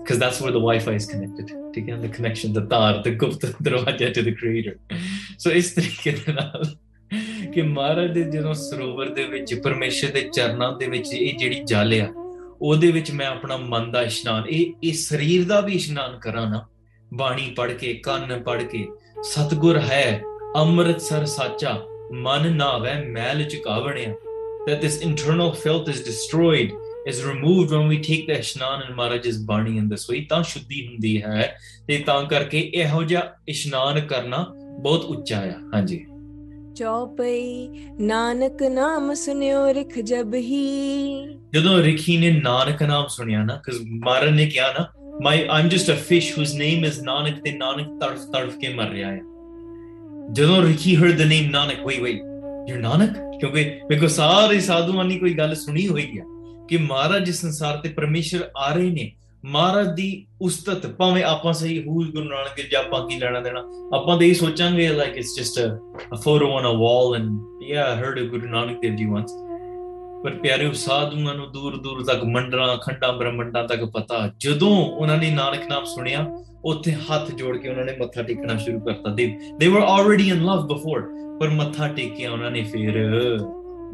[0.00, 1.46] Because that's where the Wi-Fi is connected.
[1.46, 4.78] Do you get the connection, the tar, the gupta darwaja to the creator.
[5.38, 6.76] So it's the ਦੇ ਨਾਲ
[7.52, 12.00] ਕਿ ਮਹਾਰਾਜ ਦੇ ਜਦੋਂ ਸਰੋਵਰ ਦੇ ਵਿੱਚ ਪਰਮੇਸ਼ਰ ਦੇ ਚਰਨਾਂ ਦੇ ਵਿੱਚ ਇਹ ਜਿਹੜੀ ਜਲ
[12.00, 12.12] ਆ
[12.62, 16.66] ਉਹਦੇ ਵਿੱਚ ਮੈਂ ਆਪਣਾ ਮਨ ਦਾ ਇਸ਼ਨਾਨ ਇਹ ਇਹ ਸਰੀਰ ਦਾ ਵੀ ਇਸ਼ਨਾਨ ਕਰਾਂ ਨਾ
[17.14, 18.86] ਬਾਣੀ ਪੜ ਕੇ ਕੰਨ ਪੜ ਕੇ
[19.22, 20.22] ਸਤਗੁਰ ਹੈ
[20.56, 21.86] ਅੰਮ੍ਰਿਤਸਰ ਸਾਚਾ
[22.12, 24.14] ਮਨ ਨਾ ਵੈ ਮੈਲ ਚੁਕਾਵਣਿਆ
[24.68, 26.70] that this internal filth is destroyed
[27.06, 30.86] is removed when we take the ishnan and Maharaj's bani in this way ਤਾਂ ਸ਼ੁੱਧੀ
[30.86, 31.58] ਹੁੰਦੀ ਹੈ
[31.86, 33.22] ਤੇ ਤਾਂ ਕਰਕੇ ਇਹੋ ਜਿਹਾ
[33.48, 34.46] ਇਸ਼ਨਾਨ ਕਰਨਾ
[34.82, 36.04] ਬਹੁਤ ਉੱਚਾ ਆ ਹਾਂਜੀ
[36.74, 37.68] ਚੌਪਈ
[38.00, 40.66] ਨਾਨਕ ਨਾਮ ਸੁਨਿਓ ਰਖ ਜਬ ਹੀ
[41.52, 44.86] ਜਦੋਂ ਰਖੀ ਨੇ ਨਾਨਕ ਨਾਮ ਸੁਣਿਆ ਨਾ ਕਿਸ ਮਾਰਨ ਨੇ ਕਿਹਾ ਨਾ
[45.22, 48.90] my am just a fish whose name is Nanak ਤੇ ਨਾਨਕ ਤਰਫ ਤਰਫ ਕੇ ਮਰ
[48.90, 49.20] ਰਿਹਾ ਹੈ
[50.32, 52.10] ਜਦੋਂ Rikki heard the name Nanak ਵੇ ਵੇ
[52.68, 56.24] ਯੂ ਨਾਨਕ ਕਿਉਂਕਿ ਮੇਰੇ ਸਾਰੇ ਸਾਧੂਆਂ ਨੇ ਕੋਈ ਗੱਲ ਸੁਣੀ ਹੋਈ ਆ
[56.68, 59.12] ਕਿ ਮਹਾਰਾਜ ਇਸ ਸੰਸਾਰ ਤੇ ਪਰਮੇਸ਼ਰ ਆ ਰਹੇ ਨੇ
[59.44, 60.26] ਮਹਾਰਾਜ ਦੀ
[60.42, 63.60] ਉਸਤਤ ਭਾਵੇਂ ਆਪਾਂ ਸਹੀ ਹੂਲ ਗੁਰੂ ਨਾਨਕ ਦੇ ਜਾਪਾਂ ਕੀ ਲੈਣਾ ਦੇਣਾ
[63.94, 67.62] ਆਪਾਂ ਤੇ ਇਹ ਸੋਚਾਂਗੇ like it's just a photo on a wall and
[67.62, 69.32] ਯਾ ਹਰਡ ਗੁਰੂ ਨਾਨਕ ਦੇਵ ਜੀ ਵਾਂਸ
[70.24, 75.30] ਪਰ ਪਿਆਰੇ ਸਾਧੂਆਂ ਨੂੰ ਦੂਰ ਦੂਰ ਤੱਕ ਮੰਡਲਾਂ ਖੰਡਾਂ ਬ੍ਰਹਮੰਡਾਂ ਤੱਕ ਪਤਾ ਜਦੋਂ ਉਹਨਾਂ ਨੇ
[75.30, 76.26] ਨਾਨਕ ਨਾਮ ਸੁਣਿਆ
[76.64, 79.26] ਉੱਥੇ ਹੱਥ ਜੋੜ ਕੇ ਉਹਨਾਂ ਨੇ ਮੱਥਾ ਟੇਕਣਾ ਸ਼ੁਰੂ ਕਰਤਾ ਦੇ
[79.58, 81.06] ਦੇ ਵਰ ਆਲਰੇਡੀ ਇਨ ਲਵ ਬਿਫੋਰ
[81.40, 82.98] ਪਰ ਮੱਥਾ ਟੇਕਿਆ ਉਹਨਾਂ ਨੇ ਫਿਰ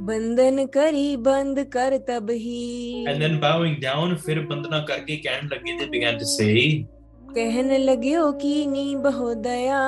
[0.01, 5.79] ਬੰਦਨ ਕਰੀ ਬੰਦ ਕਰ ਤਬ ਹੀ ਐਂਡ ਦੈਨ ਬਾਉਇੰਗ ਡਾਊਨ ਫਿਰ ਬੰਦਨਾ ਕਰਕੇ ਕਹਿਣ ਲੱਗੇ
[5.79, 6.85] ਦੇ ਬਿਗਨ ਟੂ ਸੇ
[7.35, 9.79] ਕਹਿਣ ਲੱਗਿਓ ਕੀ ਨੀ ਬਹੁ ਦਇਆ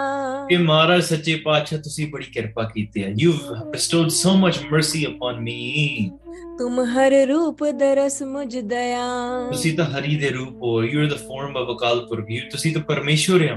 [0.49, 3.33] ਕਿ ਮਹਾਰਾਜ ਸੱਚੇ ਪਾਤਸ਼ਾਹ ਤੁਸੀਂ ਬੜੀ ਕਿਰਪਾ ਕੀਤੀ ਹੈ you
[3.73, 6.11] bestowed so much mercy upon me
[6.59, 9.05] ਤੁਮ ਹਰ ਰੂਪ ਦਰਸ ਮੁਝ ਦਇਆ
[9.51, 12.73] ਤੁਸੀਂ ਤਾਂ ਹਰੀ ਦੇ ਰੂਪ ਹੋ you are the form of Akal Purakh you ਤੁਸੀਂ
[12.75, 13.57] ਤਾਂ ਪਰਮੇਸ਼ਵਰ ਹੋ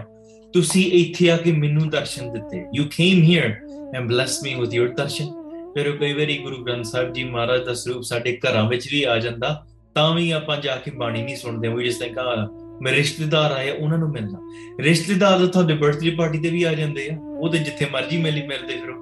[0.54, 3.56] ਤੁਸੀਂ ਇੱਥੇ ਆ ਕੇ ਮੈਨੂੰ ਦਰਸ਼ਨ ਦਿੱਤੇ you came here
[3.95, 5.34] and bless me with your darshan
[5.73, 9.17] ਫਿਰ ਕਈ ਵਾਰੀ ਗੁਰੂ ਗ੍ਰੰਥ ਸਾਹਿਬ ਜੀ ਮਹਾਰਾਜ ਦਾ ਸਰੂਪ ਸਾਡੇ ਘਰਾਂ ਵਿੱਚ ਵੀ ਆ
[9.19, 9.65] ਜਾਂਦਾ
[9.95, 12.47] ਤਾਂ ਵੀ ਆਪਾਂ ਜਾ ਕੇ ਬਾਣੀ ਨਹੀਂ ਸੁਣਦੇ ਉਹ ਜਿਸ ਤਰ੍ਹਾਂ
[12.82, 17.10] ਮੇਰੇ ਰਿਸ਼ਤੇਦਾਰ ਆਏ ਉਹਨਾਂ ਨੂੰ ਮਿਲਣਾ ਰਿਸ਼ਤੇਦਾਰ ਤਾਂ ਤੁਹਾਡੇ ਬਰਥਡੇ ਪਾਰਟੀ ਤੇ ਵੀ ਆ ਜਾਂਦੇ
[17.10, 19.02] ਆ ਉਹ ਤੇ ਜਿੱਥੇ ਮਰਜ਼ੀ ਮਿਲੀ ਮਿਲਦੇ ਫਿਰੋ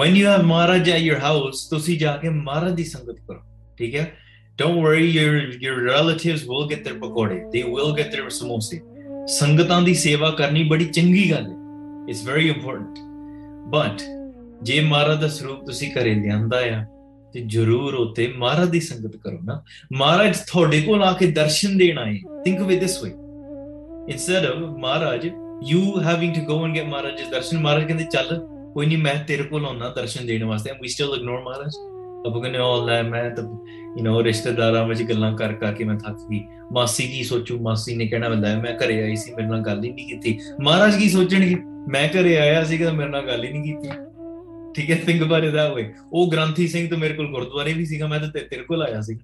[0.00, 3.40] when you have Maharaj at your house ਤੁਸੀਂ ਜਾ ਕੇ ਮਹਾਰਾਜ ਦੀ ਸੰਗਤ ਕਰੋ
[3.78, 4.16] ਠੀਕ ਹੈ
[4.58, 8.80] don't worry your your relatives will get there pakore they will get there ਸਮੋਸੇ
[9.26, 11.56] ਸੰਗਤਾਂ ਦੀ ਸੇਵਾ ਕਰਨੀ ਬੜੀ ਚੰਗੀ ਗੱਲ ਹੈ
[12.08, 12.98] ਇਟਸ ਵੈਰੀ ਇੰਪੋਰਟੈਂਟ
[13.66, 14.02] ਬਟ
[14.62, 16.84] ਜੇ ਮਹਾਰਾਜ ਦਾ ਸਰੂਪ ਤੁਸੀਂ ਕਰੇ ਲਿਆਂਦਾ ਆ
[17.36, 21.98] ਤੇ ਜ਼ਰੂਰ ਉਤੇ ਮਹਾਰਾਜ ਦੀ ਸੰਗਤ ਕਰੋ ਨਾ ਮਹਾਰਾਜ ਤੁਹਾਡੇ ਕੋਲ ਆ ਕੇ ਦਰਸ਼ਨ ਦੇਣ
[21.98, 23.10] ਆਏ think with this way
[24.12, 25.26] instead of Maharaj
[25.66, 28.38] you having to go and get Maharaj ਦੇ ਦਰਸ਼ਨ ਮਹਾਰਾਜ ਕਹਿੰਦੇ ਚੱਲ
[28.74, 31.76] ਕੋਈ ਨਹੀਂ ਮੈਂ ਤੇਰੇ ਕੋਲ ਆਉਣਾ ਦਰਸ਼ਨ ਦੇਣ ਵਾਸਤੇ ਵੀ ਸਟਿਲ ਇਗਨੋਰ ਮਹਾਰਾਜ
[32.26, 35.98] ਅਬ ਕਹਿੰਦੇ ਆਲ ਲੈ ਮੈਂ ਤਾਂ ਯੂ نو ਰਿਸ਼ਤੇਦਾਰਾਂ ਵਿੱਚ ਗੱਲਾਂ ਕਰ ਕਰ ਕੇ ਮੈਂ
[35.98, 36.42] ਥੱਕ ਗਈ
[36.72, 39.92] ਮਾਸੀ ਕੀ ਸੋਚੂ ਮਾਸੀ ਨੇ ਕਹਿਣਾ ਬੰਦਾ ਮੈਂ ਘਰੇ ਆਈ ਸੀ ਮੇਰੇ ਨਾਲ ਗੱਲ ਹੀ
[39.92, 41.54] ਨਹੀਂ ਕੀਤੀ ਮਹਾਰਾਜ ਕੀ ਸੋਚਣਗੇ
[41.88, 44.05] ਮੈਂ ਘਰੇ ਆਇਆ ਸੀ ਕਿ ਮੇਰੇ ਨਾਲ ਗੱਲ ਹੀ ਨਹੀਂ ਕੀਤੀ
[44.76, 47.84] ਠੀਕ ਹੈ think about it that way ਉਹ ਗ੍ਰੰਥੀ ਸਿੰਘ ਤਾਂ ਮੇਰੇ ਕੋਲ ਗੁਰਦੁਆਰੇ ਵੀ
[47.84, 49.18] ਸੀਗਾ ਮੈਂ ਤਾਂ ਤੇਰੇ ਕੋਲ ਆਇਆ ਸੀ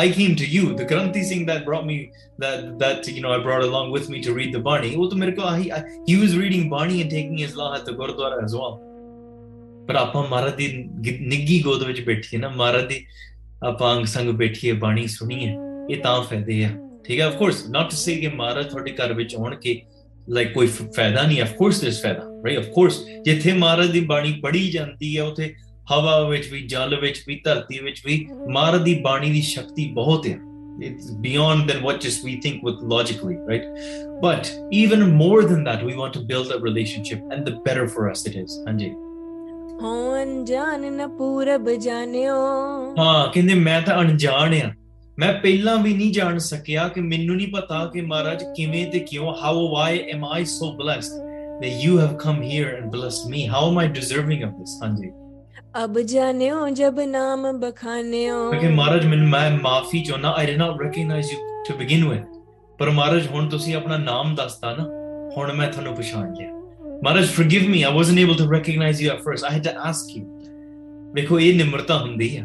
[0.00, 0.74] I came to you.
[0.74, 1.94] The Granthi Singh that brought me
[2.38, 4.90] that that you know I brought along with me to read the Bani.
[4.90, 5.70] He,
[6.06, 8.76] he was reading Bani and taking his law at the Gurdwara as well.
[9.88, 13.04] ਪਰ ਆਪਾਂ ਮਹਾਰਾਜ ਦੀ ਨਿੱਗੀ ਗੋਦ ਵਿੱਚ ਬੈਠੀਏ ਨਾ ਮਹਾਰਾਜ ਦੀ
[13.64, 15.54] ਆਪਾਂ ਅੰਗ ਸੰਗ ਬੈਠੀਏ ਬਾਣੀ ਸੁਣੀਏ
[15.90, 16.70] ਇਹ ਤਾਂ ਫਾਇਦੇ ਆ
[17.04, 19.80] ਠੀਕ ਹੈ of course not to say ਕਿ ਮਹਾਰਾਜ ਤੁਹਾਡੇ ਘਰ ਵਿੱਚ ਆਉਣ ਕੇ
[20.28, 20.66] ਲਾਈਕ ਕੋਈ
[20.66, 25.16] ਫਾਇਦਾ ਨਹੀਂ ਆਫ ਕੋਰਸ ਇਸ ਫਾਇਦਾ ਰਾਈਟ ਆਫ ਕੋਰਸ ਜਿੱਥੇ ਮਹਾਰਾਜ ਦੀ ਬਾਣੀ ਪੜ੍ਹੀ ਜਾਂਦੀ
[25.16, 25.54] ਹੈ ਉਥੇ
[25.92, 30.26] ਹਵਾ ਵਿੱਚ ਵੀ ਜਲ ਵਿੱਚ ਵੀ ਧਰਤੀ ਵਿੱਚ ਵੀ ਮਹਾਰਾਜ ਦੀ ਬਾਣੀ ਦੀ ਸ਼ਕਤੀ ਬਹੁਤ
[30.26, 30.38] ਹੈ
[30.86, 33.62] it's beyond than what just we think with logically right
[34.24, 34.48] but
[34.80, 38.24] even more than that we want to build a relationship and the better for us
[38.30, 38.90] it is ਹਾਂਜੀ
[39.82, 42.34] ਹਾਂ ਅਣਜਾਣ ਨਾ ਪੂਰਬ ਜਾਣਿਓ
[42.98, 44.70] ਹਾਂ ਕਹਿੰਦੇ ਮੈਂ ਤਾਂ ਅਣਜਾਣ ਆ
[45.18, 49.34] ਮੈਂ ਪਹਿਲਾਂ ਵੀ ਨਹੀਂ ਜਾਣ ਸਕਿਆ ਕਿ ਮੈਨੂੰ ਨਹੀਂ ਪਤਾ ਕਿ ਮਹਾਰਾਜ ਕਿਵੇਂ ਤੇ ਕਿਉਂ
[49.42, 51.25] how why am i so blessed
[51.60, 53.46] that you have come here and blessed me.
[53.46, 54.74] How am I deserving of this?
[54.82, 55.12] Hanji.
[55.76, 61.32] ਅਬ ਜਾਣਿਓ ਜਬ ਨਾਮ ਬਖਾਨਿਓ ਕਿਉਂਕਿ ਮਹਾਰਾਜ ਮੈਨੂੰ ਮੈਂ ਮਾਫੀ ਚਾਹੁੰਦਾ I did not recognise
[61.32, 61.38] you
[61.68, 62.24] to begin with
[62.78, 64.84] ਪਰ ਮਹਾਰਾਜ ਹੁਣ ਤੁਸੀਂ ਆਪਣਾ ਨਾਮ ਦੱਸਤਾ ਨਾ
[65.36, 66.52] ਹੁਣ ਮੈਂ ਤੁਹਾਨੂੰ ਪਛਾਣ ਲਿਆ
[67.02, 70.16] Maharaj forgive me I wasn't able to recognise you at first I had to ask
[70.16, 70.24] you
[71.14, 72.45] ਵੇਖੋ ਇਹ ਨਿਮਰਤਾ ਹੁੰਦੀ ਹੈ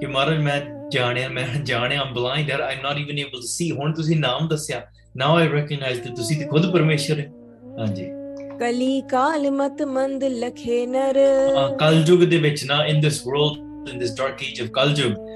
[0.00, 0.60] ਕਿ ਮਹਾਰਾਜ ਮੈਂ
[0.92, 4.48] ਜਾਣਿਆ ਮੈਂ ਜਾਣਿਆ I'm blind I am not even able to see ਹੁਣ ਤੁਸੀਂ ਨਾਮ
[4.48, 4.82] ਦੱਸਿਆ
[5.16, 7.30] ਨਾਓ ਆਈ ਰੈਕਗਨਾਈਜ਼ ਕਿ ਤੁਸੀਂ ਤੇ ਖੁਦ ਪਰਮੇਸ਼ਰ ਹੈ
[7.78, 8.04] ਹਾਂਜੀ
[8.60, 11.18] ਕਲੀ ਕਾਲ ਮਤ ਮੰਦ ਲਖੇ ਨਰ
[11.78, 15.12] ਕਲਯੁਗ ਦੇ ਵਿੱਚ ਨਾ in this world in this dark age of Kalyug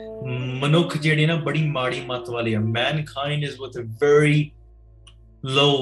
[0.62, 4.50] ਮਨੁੱਖ ਜਿਹੜੇ ਨਾ ਬੜੀ ਮਾੜੀ ਮਤ ਵਾਲੇ ਆ mankind is with a very
[5.44, 5.82] low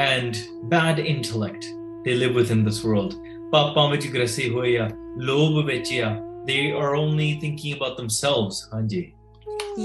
[0.00, 0.36] and
[0.64, 1.64] bad intellect
[2.04, 3.12] they live with in this world
[3.52, 4.90] ਪਾਪਾਂ ਵਿੱਚ ਗ੍ਰਸੇ ਹੋਏ ਆ
[5.18, 6.16] ਲੋਭ ਵਿੱਚ ਆ
[6.44, 9.12] they are only thinking about themselves ਹਾਂਜੀ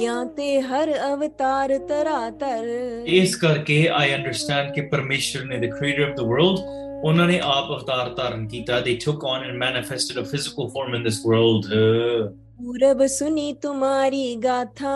[0.00, 2.68] ਯਾ ਤੇ ਹਰ ਅਵਤਾਰ ਤਰਾਤਰ
[3.06, 6.60] ਇਸ ਕਰਕੇ ਆਈ ਅੰਡਰਸਟੈਂਡ ਕਿ ਪਰਮੇਸ਼ਰ ਨੇ the creator of the world
[7.04, 11.04] ਉਹਨਾਂ ਨੇ ਆਪ ਅਵਤਾਰ ਧਾਰਨ ਕੀਤਾ they took on and manifested a physical form in
[11.04, 11.66] this world
[12.58, 14.96] ਪੂਰਬ ਸੁਣੀ ਤੁਮਾਰੀ ਗਾਥਾ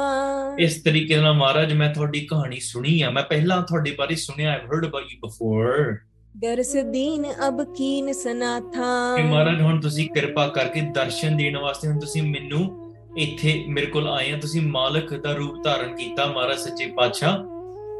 [0.60, 4.60] ਇਸ ਤਰੀਕੇ ਨਾਲ ਮਹਾਰਾਜ ਮੈਂ ਤੁਹਾਡੀ ਕਹਾਣੀ ਸੁਣੀ ਆ ਮੈਂ ਪਹਿਲਾਂ ਤੁਹਾਡੇ ਬਾਰੇ ਸੁਣਿਆ I
[4.60, 5.98] heard about you before
[6.36, 12.24] ਦਰਸ ਦੀਨ ਅਬ ਕੀਨ ਸਨਾਥਾ ਮਹਾਰਾਜ ਹੁਣ ਤੁਸੀਂ ਕਿਰਪਾ ਕਰਕੇ ਦਰਸ਼ਨ ਦੇਣ ਵਾਸਤੇ ਹੁਣ ਤੁਸੀਂ
[12.24, 12.83] ਮੈਨੂੰ
[13.18, 17.44] ਇੱਥੇ ਮੇਰੇ ਕੋਲ ਆਏ ਆ ਤੁਸੀਂ ਮਾਲਕ ਦਾ ਰੂਪ ਧਾਰਨ ਕੀਤਾ ਮਹਾਰਾਜ ਸੱਚੇ ਪਾਤਸ਼ਾਹ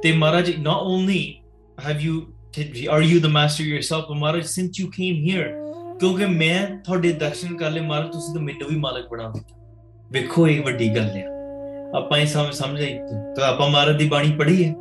[0.04, 1.24] ਤੇ ਮਹਾਰਾਜ ਨਾ only
[1.86, 2.22] have you
[2.92, 5.52] are you the master yourself Maharaj since you came here
[6.00, 9.62] ਕਿਉਂਕਿ ਮੈਂ ਤੁਹਾਡੇ ਦਰਸ਼ਨ ਕਰ ਲਏ ਮਹਾਰਾਜ ਤੁਸੀਂ ਤਾਂ ਮੈਨੂੰ ਵੀ ਮਾਲਕ ਬਣਾ ਦਿੱਤਾ
[10.12, 12.98] ਵੇਖੋ ਇਹ ਵੱਡੀ ਗੱਲ ਆ ਆਪਾਂ ਇਹ ਸਮਝ ਸਮਝਾਈ
[13.36, 14.74] ਤਾਂ ਆਪਾਂ ਮਹਾਰਾਜ ਦੀ ਬਾਣੀ ਪੜ੍ਹੀ ਹੈ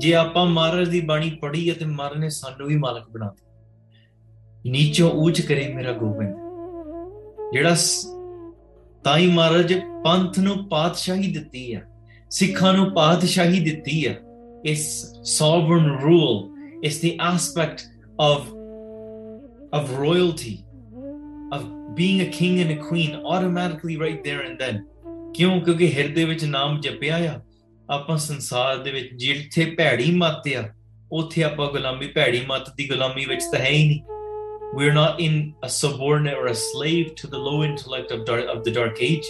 [0.00, 4.70] ਜੇ ਆਪਾਂ ਮਹਾਰਾਜ ਦੀ ਬਾਣੀ ਪੜ੍ਹੀ ਹੈ ਤੇ ਮਰ ਨੇ ਸਾਨੂੰ ਵੀ ਮਾਲਕ ਬਣਾ ਦਿੱਤਾ
[4.70, 7.74] ਨੀਚੋਂ ਉੱਚ ਕਰੇ ਮੇਰਾ ਗੋਬਿੰਦ ਜਿਹੜਾ
[9.04, 9.72] ਤਾਂ ਹੀ ਮਹਾਰਾਜ
[10.04, 11.80] ਪੰਥ ਨੂੰ ਪਾਤਸ਼ਾਹੀ ਦਿੱਤੀ ਆ
[12.30, 14.14] ਸਿੱਖਾਂ ਨੂੰ ਪਾਤਸ਼ਾਹੀ ਦਿੱਤੀ ਆ
[14.64, 14.84] ਇਸ
[15.24, 17.80] sovereign rule is the aspect
[18.20, 18.48] of
[19.74, 20.58] of royalty
[21.52, 21.62] of
[21.94, 24.82] being a king and a queen automatically right there and then
[25.34, 27.40] ਕਿਉਂ ਕਿਉਂਕਿ ਹਿਰਦੇ ਵਿੱਚ ਨਾਮ ਜਪਿਆ ਆ
[27.90, 30.68] ਆਪਾਂ ਸੰਸਾਰ ਦੇ ਵਿੱਚ ਜਿੱਥੇ ਭੈੜੀ ਮੱਤ ਆ
[31.12, 34.00] ਉੱਥੇ ਆਪਾਂ ਗੁਲਾਮੀ ਭੈੜੀ ਮੱਤ ਦੀ ਗੁਲਾਮੀ ਵਿੱਚ ਤਾਂ ਹੈ ਹੀ ਨਹੀਂ
[34.74, 39.00] we're not in a subordinate or a slave to the low intellect of, the dark
[39.00, 39.26] age.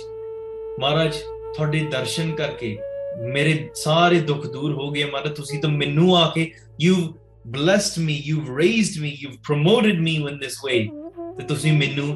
[0.80, 1.20] Maraj
[1.56, 2.78] thode darshan karke,
[3.20, 7.18] mere sare dukh dur ho gaye, Maharaj, to minnu aake, you
[7.44, 10.86] blessed me, you've raised me, you've promoted me in this way,
[11.38, 12.08] te tusi minnu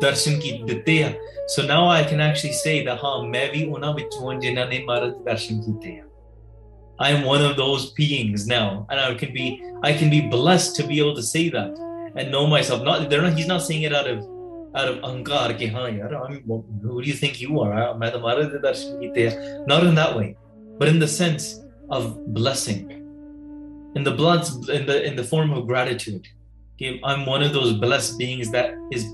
[0.00, 1.12] darshan ki ditte ya.
[1.48, 5.14] So now I can actually say that, haan, main vi una vichuan jina ne Maharaj
[5.28, 6.04] darshan ki te ya.
[6.98, 10.76] I am one of those beings now, and I can be, I can be blessed
[10.76, 12.82] to be able to say that and know myself.
[12.82, 13.34] Not they're not.
[13.34, 14.18] He's not saying it out of
[14.74, 15.58] out of ankar.
[15.58, 17.98] yaar, I'm, who do you think you are?
[19.66, 20.36] Not in that way,
[20.78, 21.60] but in the sense
[21.90, 22.90] of blessing.
[23.94, 26.26] In the blood, in the in the form of gratitude.
[27.04, 29.06] I'm one of those blessed beings that is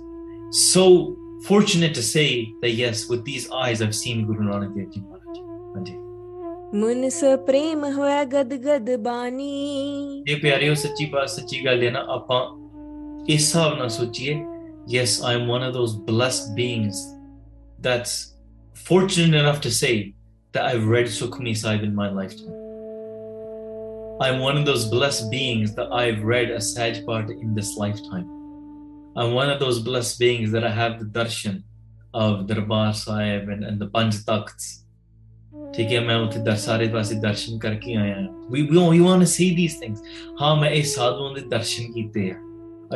[0.50, 5.00] so fortunate to say that yes, with these eyes I've seen Guru Nanak Dev Ji
[5.00, 6.09] Maharaj.
[6.74, 12.04] ਮੁਨ ਸ ਪ੍ਰੇਮ ਹੋਇਆ ਗਦ ਗਦ ਬਾਣੀ ਇਹ ਪਿਆਰਿਓ ਸੱਚੀ ਬਾਤ ਸੱਚੀ ਗੱਲ ਹੈ ਨਾ
[12.09, 12.57] ਆਪਾਂ
[13.28, 14.44] इस हिसाब ना सोचिए
[14.88, 17.14] yes, I'm one of those blessed beings
[17.80, 18.34] that's
[18.74, 20.14] fortunate enough to say
[20.52, 22.54] that I've read Sukhmani Sahib in my lifetime.
[24.20, 28.26] I'm one of those blessed beings that I've read a sad part in this lifetime.
[29.14, 31.62] I'm one of those blessed beings that I have the darshan
[32.14, 34.84] of Darbar Sahib and, and the Panch Takhts.
[35.76, 38.16] ठीक है मैं उतने सारे पासे दर्शन करके आया
[38.50, 40.02] we we want darshan see these things
[40.40, 41.92] हाँ मैं इस दर्शन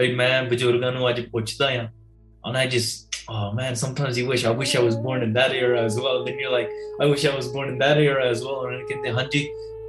[0.00, 1.88] ਅਈ ਮੈਂ ਬਜ਼ੁਰਗਾਂ ਨੂੰ ਅੱਜ ਪੁੱਛਦਾ ਆ
[2.44, 5.52] and I just oh man sometimes you wish I wish I was born in that
[5.58, 6.70] era as well then you're like
[7.00, 9.42] I wish I was born in that era as well and ਕਹਿੰਦੇ ਹਾਂਜੀ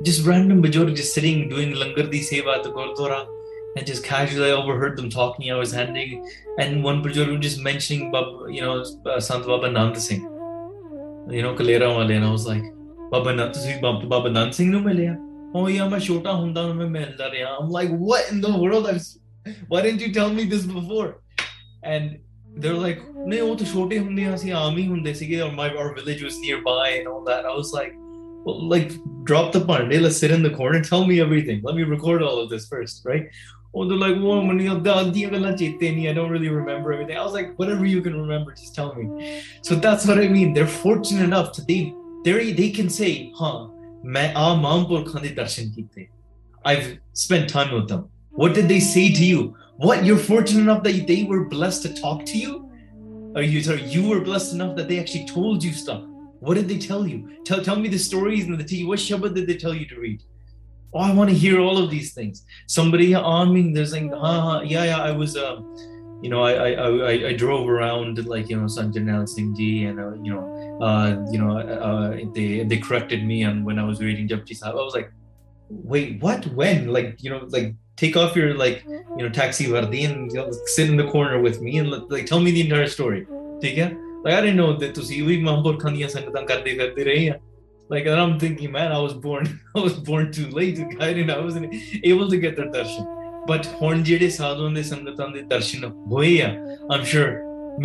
[0.07, 3.25] just random ਬਜ਼ੁਰਗ just sitting doing ਲੰਗਰ ਦੀ ਸੇਵਾ ਤੇ Gurdwara
[3.79, 6.13] and just casually I overheard them talking I was handing
[6.63, 8.75] and one ਬਜ਼ੁਰਗ just mentioning you know
[9.13, 10.23] uh, Sant Baba Nand Singh
[11.37, 12.69] you know Kalera ਵਾਲੇ and I was like
[13.15, 13.75] Baba Nand ਤੁਸੀਂ
[14.15, 15.17] Baba Nand Singh no ਮਿਲਿਆ
[15.57, 18.91] oh yeah ਮੈਂ ਛੋਟਾ ਹੁੰਦਾ ਨੂੰ ਮੈਂ ਮਿਲਦਾ ਰਿਹਾ I'm like what in the world
[18.91, 19.11] I was
[19.67, 21.21] why didn't you tell me this before?
[21.83, 22.19] And
[22.55, 25.95] they're like, no, my our
[25.95, 27.45] village was nearby and all that.
[27.45, 27.93] I was like,
[27.97, 28.91] well, like
[29.23, 29.89] drop the pun.
[29.89, 30.81] Let's sit in the corner.
[30.81, 31.61] Tell me everything.
[31.63, 33.29] Let me record all of this first, right?
[33.75, 36.09] Oh, they're like, whoa, mm-hmm.
[36.09, 37.17] I don't really remember everything.
[37.17, 39.41] I was like, whatever you can remember, just tell me.
[39.63, 40.53] So that's what I mean.
[40.53, 41.93] They're fortunate enough to they
[42.23, 43.67] they they can say, huh,
[46.65, 48.09] I've spent time with them.
[48.33, 49.55] What did they say to you?
[49.77, 52.71] What you're fortunate enough that they were blessed to talk to you?
[53.35, 56.03] Or you sorry, you were blessed enough that they actually told you stuff.
[56.39, 57.37] What did they tell you?
[57.45, 58.85] Tell tell me the stories and the tea.
[58.85, 60.23] What Shabbat did they tell you to read?
[60.93, 62.45] Oh, I want to hear all of these things.
[62.67, 65.61] Somebody on me, they're saying, ah, yeah, yeah, I was uh,
[66.21, 66.89] you know, I, I,
[66.89, 71.25] I, I, drove around like you know Sanjanal Singh ji, and uh, you know, uh,
[71.29, 74.83] you know, uh, they they corrected me and when I was reading Japji Sahib, I
[74.83, 75.11] was like,
[75.69, 76.47] wait, what?
[76.47, 76.87] When?
[76.87, 79.31] Like you know, like take off your like you know mm-hmm.
[79.31, 82.51] taxi vardi and you know, sit in the corner with me and like tell me
[82.51, 83.95] the entire story mm-hmm.
[84.23, 87.39] like i didn't know that to see we mahmoud khan karde karde
[87.89, 89.59] like and i'm thinking man i was born
[89.75, 90.99] i was born too late i mm-hmm.
[90.99, 91.73] didn't i wasn't
[92.03, 93.05] able to get their darshan
[93.47, 97.31] but ਹੁਣ ਜਿਹੜੇ ਸਾਧੂਆਂ ਦੇ ਸੰਗਤਾਂ ਦੇ i'm sure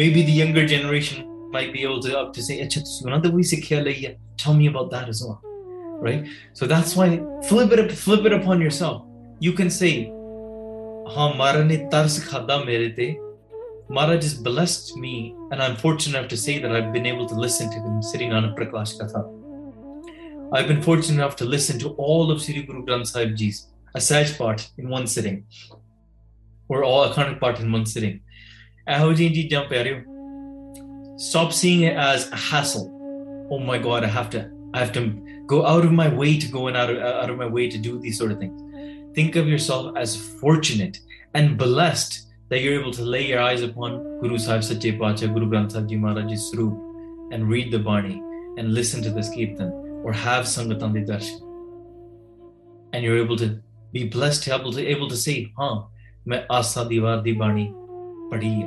[0.01, 3.33] maybe the younger generation might be able to up to say ਅੱਛਾ to ਉਹਨਾਂ ਤੋਂ
[3.33, 3.83] ਵੀ ਸਿੱਖਿਆ
[4.43, 5.39] tell me about that as well
[6.07, 6.23] right
[6.59, 7.09] so that's why
[7.49, 9.08] flip it up flip it upon yourself
[9.41, 10.11] you can say,
[11.15, 13.17] हाँ मारा ने तर्स खादा मेरे ते
[13.91, 17.71] Maharaj blessed me, and I'm fortunate enough to say that I've been able to listen
[17.71, 19.23] to him, sitting on a Prakash Katha.
[20.53, 24.37] I've been fortunate enough to listen to all of Sri Guru Granth Sahib Ji's Asaj
[24.37, 25.47] part in one sitting,
[26.69, 28.21] or all Akhand part in one sitting.
[28.87, 33.49] you Ahoji jump Stop seeing it as a hassle.
[33.51, 36.47] Oh my God, I have to, I have to go out of my way to
[36.49, 38.68] go and out of, out of my way to do these sort of things
[39.19, 41.01] think of yourself as fortunate
[41.35, 45.51] and blessed that you're able to lay your eyes upon Guru Sahib Sache Pacha, Guru
[45.51, 46.77] Granth Sahib Ji Maharaj's Sroop,
[47.33, 48.23] and read the Bani
[48.59, 49.73] and listen to this Kirtan
[50.05, 51.41] or have Sangatandi Darshan.
[52.93, 53.61] And you're able to
[53.93, 55.83] be blessed, able to, able to say, huh,
[56.25, 57.67] main Asa दीवार दी बाणी
[58.31, 58.67] पढ़ी है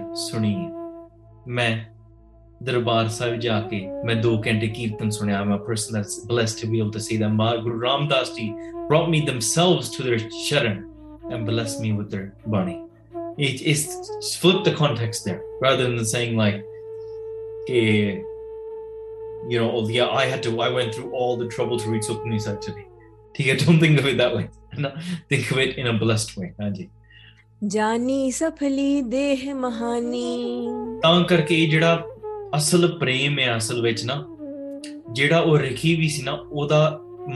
[2.66, 7.04] ਦਰਬਾਰ ਸਾਹਿਬ ਜਾ ਕੇ ਮੈਂ 2 I'm a person that's blessed to be able to
[7.08, 8.48] say that Maha Guru Ram Das ji
[8.90, 10.80] brought me themselves to their sharan
[11.32, 12.78] and blessed me with their body.
[13.38, 13.82] it is
[14.40, 16.58] flip the context there rather than saying like
[17.68, 21.90] ke you know oh, yeah i had to i went through all the trouble to
[21.90, 22.88] reach Sukmani Sahib today
[23.36, 24.50] ठीक है don't think of it that way
[25.30, 26.90] think of it in a blessed way हाँ जी
[27.64, 30.68] ਜਾਨੀ ਸਫਲੀ ਦੇਹ ਮਹਾਨੀ
[31.04, 32.04] ਤਾਂ ਕਰਕੇ ਜਿਹੜਾ
[32.56, 34.24] ਅਸਲ ਪ੍ਰੇਮ ਹੈ ਅਸਲ ਵਿੱਚ ਨਾ
[35.12, 37.00] ਜਿਹੜਾ ਉਹ ਰਖੀ ਵੀ ਸੀ ਨਾ ਉਹਦਾ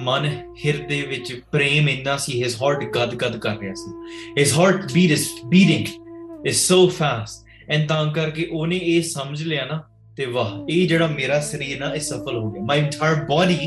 [0.00, 0.25] ਮਨ
[0.65, 3.91] ਹਿਰਦੇ ਵਿੱਚ ਪ੍ਰੇਮ ਇੰਨਾ ਸੀ ਹਿਸ ਹਾਰਟ ਗਦ ਗਦ ਕਰ ਰਿਹਾ ਸੀ
[4.39, 9.65] his heart beat is beating is so fast and ਤਾਂ ਕਰਕੇ ਉਹਨੇ ਇਹ ਸਮਝ ਲਿਆ
[9.65, 9.81] ਨਾ
[10.17, 13.67] ਤੇ ਵਾਹ ਇਹ ਜਿਹੜਾ ਮੇਰਾ ਸਰੀਰ ਨਾ ਇਹ ਸਫਲ ਹੋ ਗਿਆ ਮਾਈ ਇੰਟਾਇਰ ਬਾਡੀ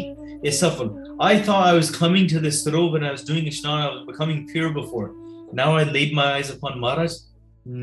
[0.45, 0.91] ਇਸ ਸਫਲ
[1.21, 4.05] I thought I was coming to this sarovar and I was doing ishnan I was
[4.07, 5.11] becoming pure before
[5.55, 7.12] now I laid my eyes upon Maharaj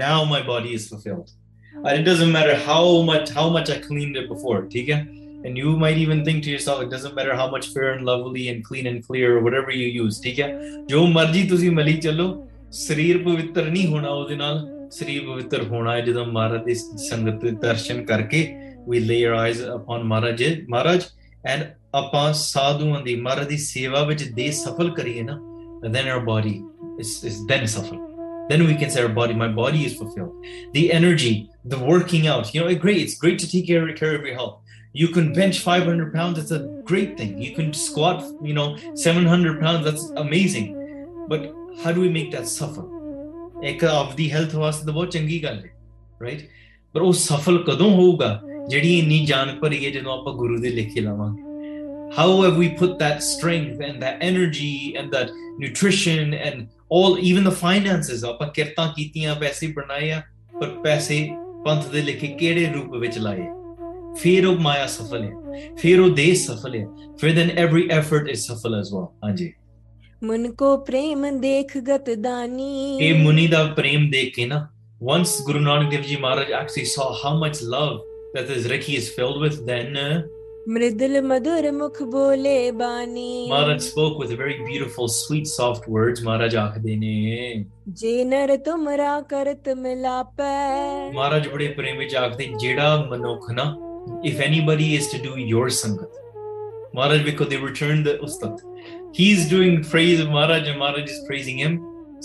[0.00, 1.44] now my body is fulfilled
[1.83, 5.05] and it doesn't matter how much how much I cleaned it before, okay?
[5.45, 8.49] And you might even think to yourself, it doesn't matter how much fair and lovely
[8.49, 10.47] and clean and clear or whatever you use, ਠੀਕ ਹੈ
[10.89, 12.27] ਜੋ ਮਰਜ਼ੀ ਤੁਸੀਂ ਮਲੀ ਚੱਲੋ
[12.71, 16.73] ਸਰੀਰ ਪਵਿੱਤਰ ਨਹੀਂ ਹੋਣਾ ਉਹਦੇ ਨਾਲ ਸਰੀਰ ਪਵਿੱਤਰ ਹੋਣਾ ਹੈ ਜਦੋਂ ਮਹਾਰਾਜ ਦੀ
[17.09, 18.47] ਸੰਗਤ ਦੇ ਦਰਸ਼ਨ ਕਰਕੇ
[18.87, 21.05] we lay our eyes upon Maharaj Maharaj
[21.53, 21.63] and
[21.95, 25.39] ਆਪਾਂ ਸਾਧੂਆਂ ਦੀ ਮਹਾਰਾਜ ਦੀ ਸੇਵਾ ਵਿੱਚ ਦੇ ਸਫਲ ਕਰੀਏ ਨਾ
[25.95, 26.55] then our body
[27.03, 27.97] is is then ਸਫਲ
[28.49, 30.45] then we can say our body, my body is fulfilled.
[30.73, 32.97] The energy, the working out, you know, it's great.
[32.97, 34.61] It's great to take care, care of your health.
[34.93, 36.37] You can bench 500 pounds.
[36.37, 37.41] That's a great thing.
[37.41, 39.85] You can squat, you know, 700 pounds.
[39.85, 41.25] That's amazing.
[41.27, 42.83] But how do we make that suffer?
[43.61, 45.63] Of the health ਵਾਸਤੇ the ਬਹੁਤ changi ਗੱਲ
[46.19, 46.47] right?
[46.93, 47.01] But
[52.15, 57.43] how have we put that strength and that energy and that nutrition and all even
[57.43, 60.21] the finances ਆਪਾਂ ਕਿਰਤਾਂ ਕੀਤੀਆਂ ਪੈਸੇ ਬਣਾਏ ਆ
[60.59, 61.27] ਪਰ ਪੈਸੇ
[61.65, 63.45] ਪੰਥ ਦੇ ਲਿਖੇ ਕਿਹੜੇ ਰੂਪ ਵਿੱਚ ਲਾਏ
[64.19, 66.85] ਫਿਰ ਉਹ ਮਾਇਆ ਸਫਲ ਹੈ ਫਿਰ ਉਹ ਦੇਸ਼ ਸਫਲ ਹੈ
[67.19, 69.51] ਫਿਰ then every effort is safal as well ਹਾਂਜੀ
[70.23, 74.67] ਮਨ ਕੋ ਪ੍ਰੇਮ ਦੇਖ ਗਤ ਦਾਨੀ ਇਹ ਮੁਨੀ ਦਾ ਪ੍ਰੇਮ ਦੇਖ ਕੇ ਨਾ
[75.03, 77.99] ਵਾਂਸ ਗੁਰੂ ਨਾਨਕ ਦੇਵ ਜੀ ਮਹਾਰਾਜ ਐਕਸੀ so how much love
[78.35, 79.65] that this Rikki is filled with
[80.67, 83.47] Mridul Madhur Mukh Bole Bani.
[83.47, 86.23] Maharaj spoke with very beautiful, sweet, soft words.
[86.23, 87.65] Maharaj ਆਖਦੇ ਨੇ
[87.99, 93.65] ਜੇ ਨਰ ਤੁਮਰਾ ਕਰਤ ਮਿਲਾਪੈ ਮਹਾਰਾਜ ਬੜੇ ਪ੍ਰੇਮ ਵਿੱਚ ਆਖਦੇ ਜਿਹੜਾ ਮਨੁੱਖ ਨਾ
[94.31, 96.17] if anybody is to do your sangat
[96.97, 98.65] Maharaj because they returned the ustad
[99.19, 101.79] he's doing praise of Maharaj and Maharaj is praising him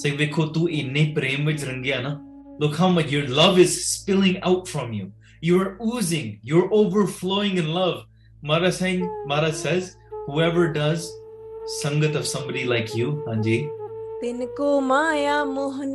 [0.03, 2.19] saying ਵੇਖੋ ਤੂੰ ਇੰਨੇ ਪ੍ਰੇਮ ਵਿੱਚ ਰੰਗਿਆ ਨਾ
[2.63, 5.11] look how much your love is spilling out from you
[5.49, 8.01] you are oozing you're overflowing in love
[8.43, 11.13] Maharaj saying, Maharaj says, whoever does
[11.83, 13.69] sangat of somebody like you, Anji.
[14.23, 15.95] Tinko maya uh,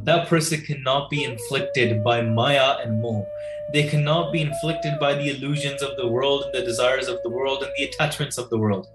[0.00, 3.26] that person cannot be inflicted by maya and moh.
[3.72, 7.30] They cannot be inflicted by the illusions of the world and the desires of the
[7.30, 8.86] world and the attachments of the world.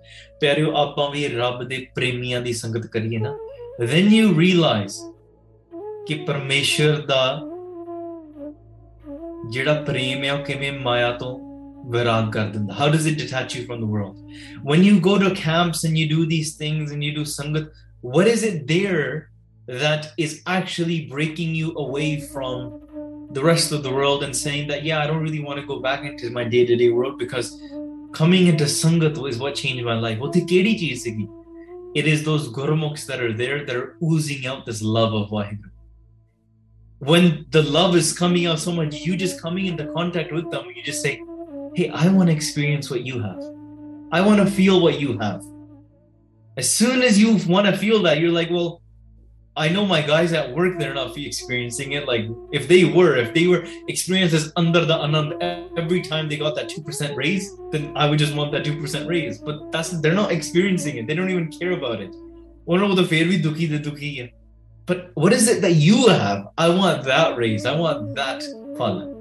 [0.42, 0.58] then
[4.12, 4.98] you realize
[6.08, 7.42] ਕਿ ਪਰਮੇਸ਼ਰ Da,
[9.50, 11.12] ਜਿਹੜਾ Prem ਹੈ ਉਹ ਕਿਵੇਂ ਮਾਇਆ
[12.74, 14.16] how does it detach you from the world
[14.64, 17.72] when you go to camps and you do these things and you do sangat
[18.02, 19.30] what is it there
[19.68, 24.84] that is actually breaking you away from the rest of the world and saying that
[24.84, 27.60] yeah i don't really want to go back into my day-to-day world because
[28.12, 30.20] coming into sangat is what changed my life
[31.94, 35.60] it is those gurmukhs that are there that are oozing out this love of wahid
[37.00, 40.66] when the love is coming out so much you just coming into contact with them
[40.76, 41.20] you just say
[41.76, 43.42] hey, I want to experience what you have.
[44.12, 45.44] I want to feel what you have.
[46.58, 48.82] As soon as you want to feel that, you're like, well,
[49.56, 52.08] I know my guys at work, they're not experiencing it.
[52.08, 55.78] Like, if they were, if they were experiences under the anand
[55.78, 59.38] every time they got that 2% raise, then I would just want that 2% raise.
[59.40, 61.08] But that's they're not experiencing it.
[61.08, 62.14] They don't even care about it.
[64.86, 65.12] But
[65.14, 66.48] what is it that you have?
[66.58, 67.66] I want that raise.
[67.66, 68.44] I want that
[68.78, 69.21] fun.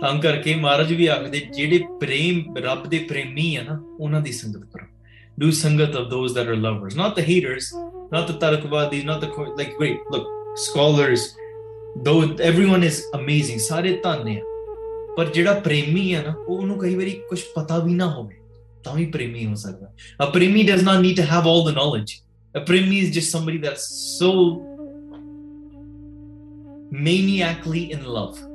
[0.00, 4.66] ਤਾਂ ਕਰਕੇ ਮਹਾਰਾਜ ਵੀ ਆਖਦੇ ਜਿਹੜੇ ਪ੍ਰੇਮ ਰੱਬ ਦੇ ਪ੍ਰੇਮੀ ਆ ਨਾ ਉਹਨਾਂ ਦੀ ਸੰਗਤ
[4.66, 4.86] ਕਰੋ
[5.40, 7.74] do sangat of those that are lovers not the haters
[8.12, 10.56] not the tarkvadi not the like wait look
[10.56, 11.36] scholars
[11.98, 14.40] though everyone is amazing ਸਾਰੇ ਧੰਨੇ
[15.16, 18.34] ਪਰ ਜਿਹੜਾ ਪ੍ਰੇਮੀ ਆ ਨਾ ਉਹ ਉਹਨੂੰ ਕਈ ਵਾਰੀ ਕੁਝ ਪਤਾ ਵੀ ਨਾ ਹੋਵੇ
[18.84, 19.92] ਤਾਂ ਵੀ ਪ੍ਰੇਮੀ ਹੋ ਸਕਦਾ
[20.24, 22.12] a premi does not need to have all the knowledge
[22.56, 23.88] a premi is just somebody that's
[24.18, 24.32] so
[26.92, 28.47] maniacally in love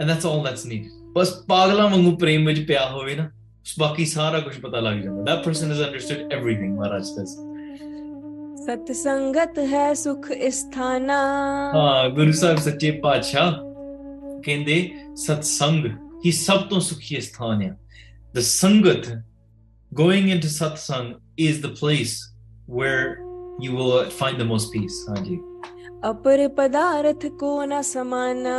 [0.00, 3.30] and that's all that's need ਬਸ ਪਾਗਲਾਂ ਵਾਂਗੂ ਪ੍ਰੇਮ ਵਿੱਚ ਪਿਆ ਹੋਵੇ ਨਾ
[3.62, 7.36] ਉਸ ਬਾਕੀ ਸਾਰਾ ਕੁਝ ਪਤਾ ਲੱਗ ਜਾਂਦਾ that person is understood everything Maharaj says
[8.66, 11.18] ਸਤ ਸੰਗਤ ਹੈ ਸੁਖ ਇਸਥਾਨਾ
[11.74, 13.52] ਹਾਂ ਗੁਰੂ ਸਾਹਿਬ ਸੱਚੇ ਪਾਤਸ਼ਾਹ
[14.44, 14.80] ਕਹਿੰਦੇ
[15.16, 15.86] ਸਤ ਸੰਗ
[16.24, 17.76] ਹੀ ਸਭ ਤੋਂ ਸੁਖੀ ਸਥਾਨ ਹੈ
[18.34, 19.22] the sangat
[19.92, 21.18] going into satsang
[21.38, 22.32] is the place
[22.68, 23.18] where
[23.58, 24.08] you will
[24.10, 25.38] find the most peace Hanji.
[26.02, 28.50] ਅਪਰ ਪਦਾਰਥ ਕੋ ਨ ਸਮਾਨਾ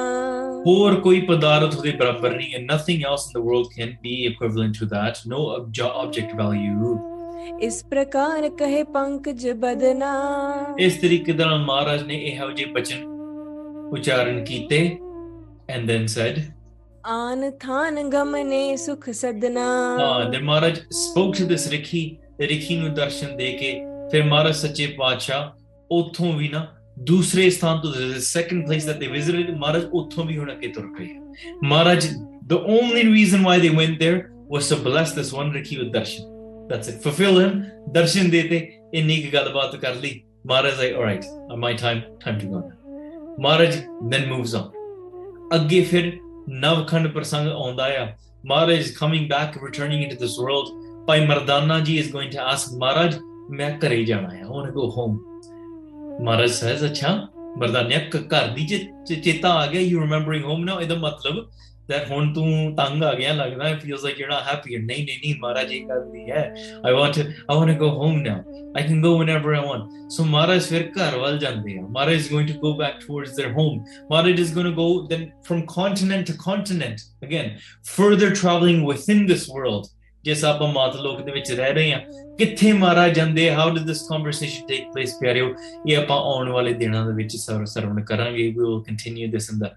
[0.66, 4.80] ਹੋਰ ਕੋਈ ਪਦਾਰਥ ਦੇ ਬਰਾਬਰ ਨਹੀਂ ਹੈ nothing else in the world can be equivalent
[4.80, 6.98] to that no object value
[7.62, 10.14] ਇਸ ਪ੍ਰਕਾਰ ਕਹੇ ਪੰਕਜ ਬਦਨਾ
[10.80, 13.06] ਇਸ ਤਰੀਕੇ ਦਾ ਮਹਾਰਾਜ ਨੇ ਇਹ ਹੋ ਜੇ ਬਚਨ
[13.94, 14.80] ਉਚਾਰਨ ਕੀਤੇ
[15.70, 16.40] ਐਂਡ ਦੈਨ ਸੈਡ
[17.06, 19.66] ਆਨ ਥਾਨ ਗਮਨੇ ਸੁਖ ਸਦਨਾ
[20.00, 22.04] ਹਾਂ ਦੇ ਮਹਾਰਾਜ ਸਪੋਕ ਟੂ ਦਿਸ ਰਿਖੀ
[22.42, 23.72] ਰਿਖੀ ਨੂੰ ਦਰਸ਼ਨ ਦੇ ਕੇ
[24.12, 25.50] ਫਿਰ ਮਹਾਰਾਜ ਸੱਚੇ ਪਾਤਸ਼ਾਹ
[25.92, 26.68] ਉਥੋਂ ਵੀ ਨਾ
[27.08, 27.92] ਦੂਸਰੇ ਸਥਾਨ ਤੋਂ
[28.20, 31.08] second place that they visited Maharaj ਉੱਥੋਂ ਵੀ ਹੁਣ ਅੱਗੇ ਤੁਰ ਪਏ
[31.64, 32.08] ਮਹਾਰਾਜ
[32.52, 34.20] the only reason why they went there
[34.54, 36.26] was to bless this one Ricky darshan
[36.72, 37.56] that's it fulfill him
[37.98, 38.60] darshan dete
[38.96, 40.20] ਇੰਨੀ ਕੁ ਗੱਲਬਾਤ ਕਰ ਲਈ
[40.48, 41.26] Maharaj I alright
[41.58, 42.62] my time time to go
[43.42, 43.76] Maharaj
[44.14, 44.68] then moves on
[45.56, 46.12] ਅੱਗੇ ਫਿਰ
[46.50, 48.08] ਨਵਖੰਡ ਪ੍ਰਸੰਗ ਆਉਂਦਾ ਆ
[48.46, 50.74] ਮਹਾਰਾਜ is coming back returning into this world
[51.08, 53.18] ਭਾਈ ਮਰਦਾਨਾ ਜੀ is going to ask ਮਹਾਰਾਜ
[53.50, 55.29] ਮੈਂ ਘਰੇ ਜਾਣਾ ਆ I want to go home
[56.20, 57.30] Maharaj says, Acha,
[57.58, 58.66] Bardanya, ਘਰ ਦੀ
[59.22, 60.80] ਚੇਤਾ ਆ ਗਿਆ, you remembering home now?
[60.82, 61.46] ਇਹਦਾ ਮਤਲਬ
[61.90, 65.18] that ਹੁਣ ਤੂੰ ਤੰਗ ਆ ਗਿਆ ਲੱਗਦਾ ਹੈ feels like you're not happy ਨਹੀਂ ਨਹੀਂ
[65.20, 66.54] ਨਹੀਂ ਮਹਾਰਾਜ ਇਹ ਕਰ ਰਹੀ ਹੈ
[66.90, 68.36] i want to i want to go home now
[68.80, 72.52] i can go whenever i want so ਮਹਾਰਾਜ ਫਿਰ ਘਰ ਵੱਲ ਜਾਂਦੇ ਆ is going
[72.52, 73.80] to go back towards their home
[74.12, 77.06] Maharaj is going to go then from continent to continent
[77.30, 77.50] again
[77.96, 79.90] further traveling within this world
[80.24, 82.00] ਜਿਸ ਆਪਾਂ ਮਾਤ ਲੋਕ ਦੇ ਵਿੱਚ ਰਹਿ ਰਹੇ ਹਾਂ
[82.38, 85.54] ਕਿੱਥੇ ਮਾਰਾ ਜਾਂਦੇ how did this conversation take place ਪਿਆਰਿਓ
[85.88, 89.60] ਇਹ ਆਪਾਂ ਆਉਣ ਵਾਲੇ ਦਿਨਾਂ ਦੇ ਵਿੱਚ ਸਰਵ ਸਰਵਣ ਕਰਾਂਗੇ we will continue this in
[89.60, 89.76] the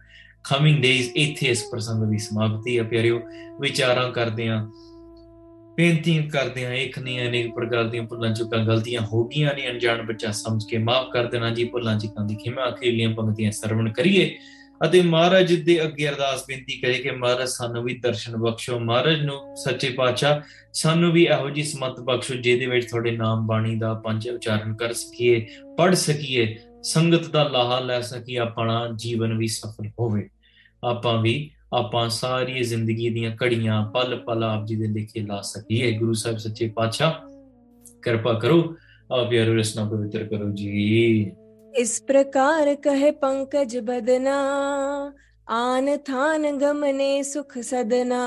[0.44, 3.20] coming days ਇਥੇ ਇਸ ਪ੍ਰਸੰਗ ਦੀ ਸਮਾਪਤੀ ਆ ਪਿਆਰਿਓ
[3.60, 4.66] ਵਿਚਾਰਾਂ ਕਰਦੇ ਆ
[5.76, 10.02] ਬੇਨਤੀ ਕਰਦੇ ਆ ਇੱਕ ਨਹੀਂ ਅਨੇਕ ਪ੍ਰਕਾਰ ਦੀਆਂ ਭੁੱਲਾਂ ਚੁੱਕਾਂ ਗਲਤੀਆਂ ਹੋ ਗਈਆਂ ਨੇ ਅਣਜਾਣ
[10.02, 14.30] ਬੱਚਾ ਸਮਝ ਕੇ ਮਾਫ ਕਰ ਦੇਣਾ ਜੀ ਭੁੱਲਾਂ ਚੁੱਕਾਂ ਦੀ ਖਿਮਾ ਅਖੀਲੀਆਂ ਪੰਕਤੀਆਂ ਸਰਵਣ ਕਰੀਏ
[14.86, 19.56] ਅਤੇ ਮਹਾਰਾਜ ਦੇ ਅੱਗੇ ਅਰਦਾਸ ਬੇਨਤੀ ਕਰੇ ਕਿ ਮਹਾਰਾਜ ਸਾਨੂੰ ਵੀ ਦਰਸ਼ਨ ਬਖਸ਼ੋ ਮਹਾਰਾਜ ਨੂੰ
[19.56, 20.40] ਸੱਚੇ ਪਾਤਸ਼ਾਹ
[20.72, 24.92] ਸਾਨੂੰ ਵੀ ਇਹੋ ਜੀ ਸਮਤ ਬਖਸ਼ੋ ਜਿਹਦੇ ਵਿੱਚ ਤੁਹਾਡੇ ਨਾਮ ਬਾਣੀ ਦਾ ਪੰਜ ਉਚਾਰਨ ਕਰ
[24.92, 25.46] ਸਕੀਏ
[25.78, 26.56] ਪੜ ਸਕੀਏ
[26.82, 30.28] ਸੰਗਤ ਦਾ ਲਾਹਾ ਲੈ ਸਕੀਏ ਆਪਣਾ ਜੀਵਨ ਵੀ ਸਫਲ ਹੋਵੇ
[30.84, 31.50] ਆਪਾਂ ਵੀ
[31.74, 36.38] ਆਪਾਂ ਸਾਰੀ ਜ਼ਿੰਦਗੀ ਦੀਆਂ ਕੜੀਆਂ ਪਲ ਪਲ ਆਪ ਜੀ ਦੇ ਲਿਖੇ ਲਾ ਸਕੀਏ ਗੁਰੂ ਸਾਹਿਬ
[36.38, 37.12] ਸੱਚੇ ਪਾਤਸ਼ਾਹ
[38.02, 38.76] ਕਿਰਪਾ ਕਰੋ
[39.12, 41.32] ਆਪ ਵੀ ਰਸਨਾ ਪਵਿੱਤਰ ਕਰੋ ਜੀ
[41.78, 44.38] इस प्रकार कहे पंकज बदना
[45.48, 48.18] आन थान गमने सुख सदना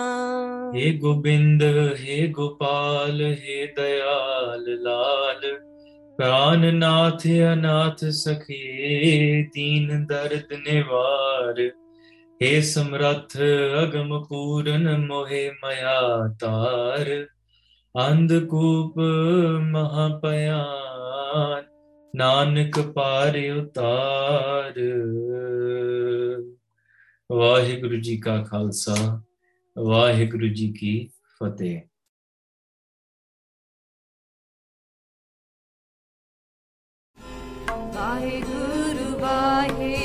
[0.75, 1.63] हे गोविंद
[1.99, 5.45] हे गोपाल हे दयाल लाल
[6.17, 8.59] प्राण नाथ अनाथ सखी
[9.55, 11.61] दीन दर्द निवार
[12.41, 13.37] हे समर्थ
[13.83, 15.95] अगम पूरन मोहे मया
[16.43, 17.13] तार
[17.95, 18.99] अंधकूप
[19.73, 21.63] महापयान
[22.15, 24.79] ਨਾਨਕ ਪਾਰ ਉਤਾਰ
[27.29, 28.95] ਵਾਹਿਗੁਰੂ ਜੀ ਕਾ ਖਾਲਸਾ
[29.75, 30.93] ਵਾਹਿਗੁਰੂ ਜੀ ਕੀ
[31.39, 31.81] ਫਤਿਹ
[37.95, 40.04] ਵਾਹਿਗੁਰੂ ਵਾਹਿ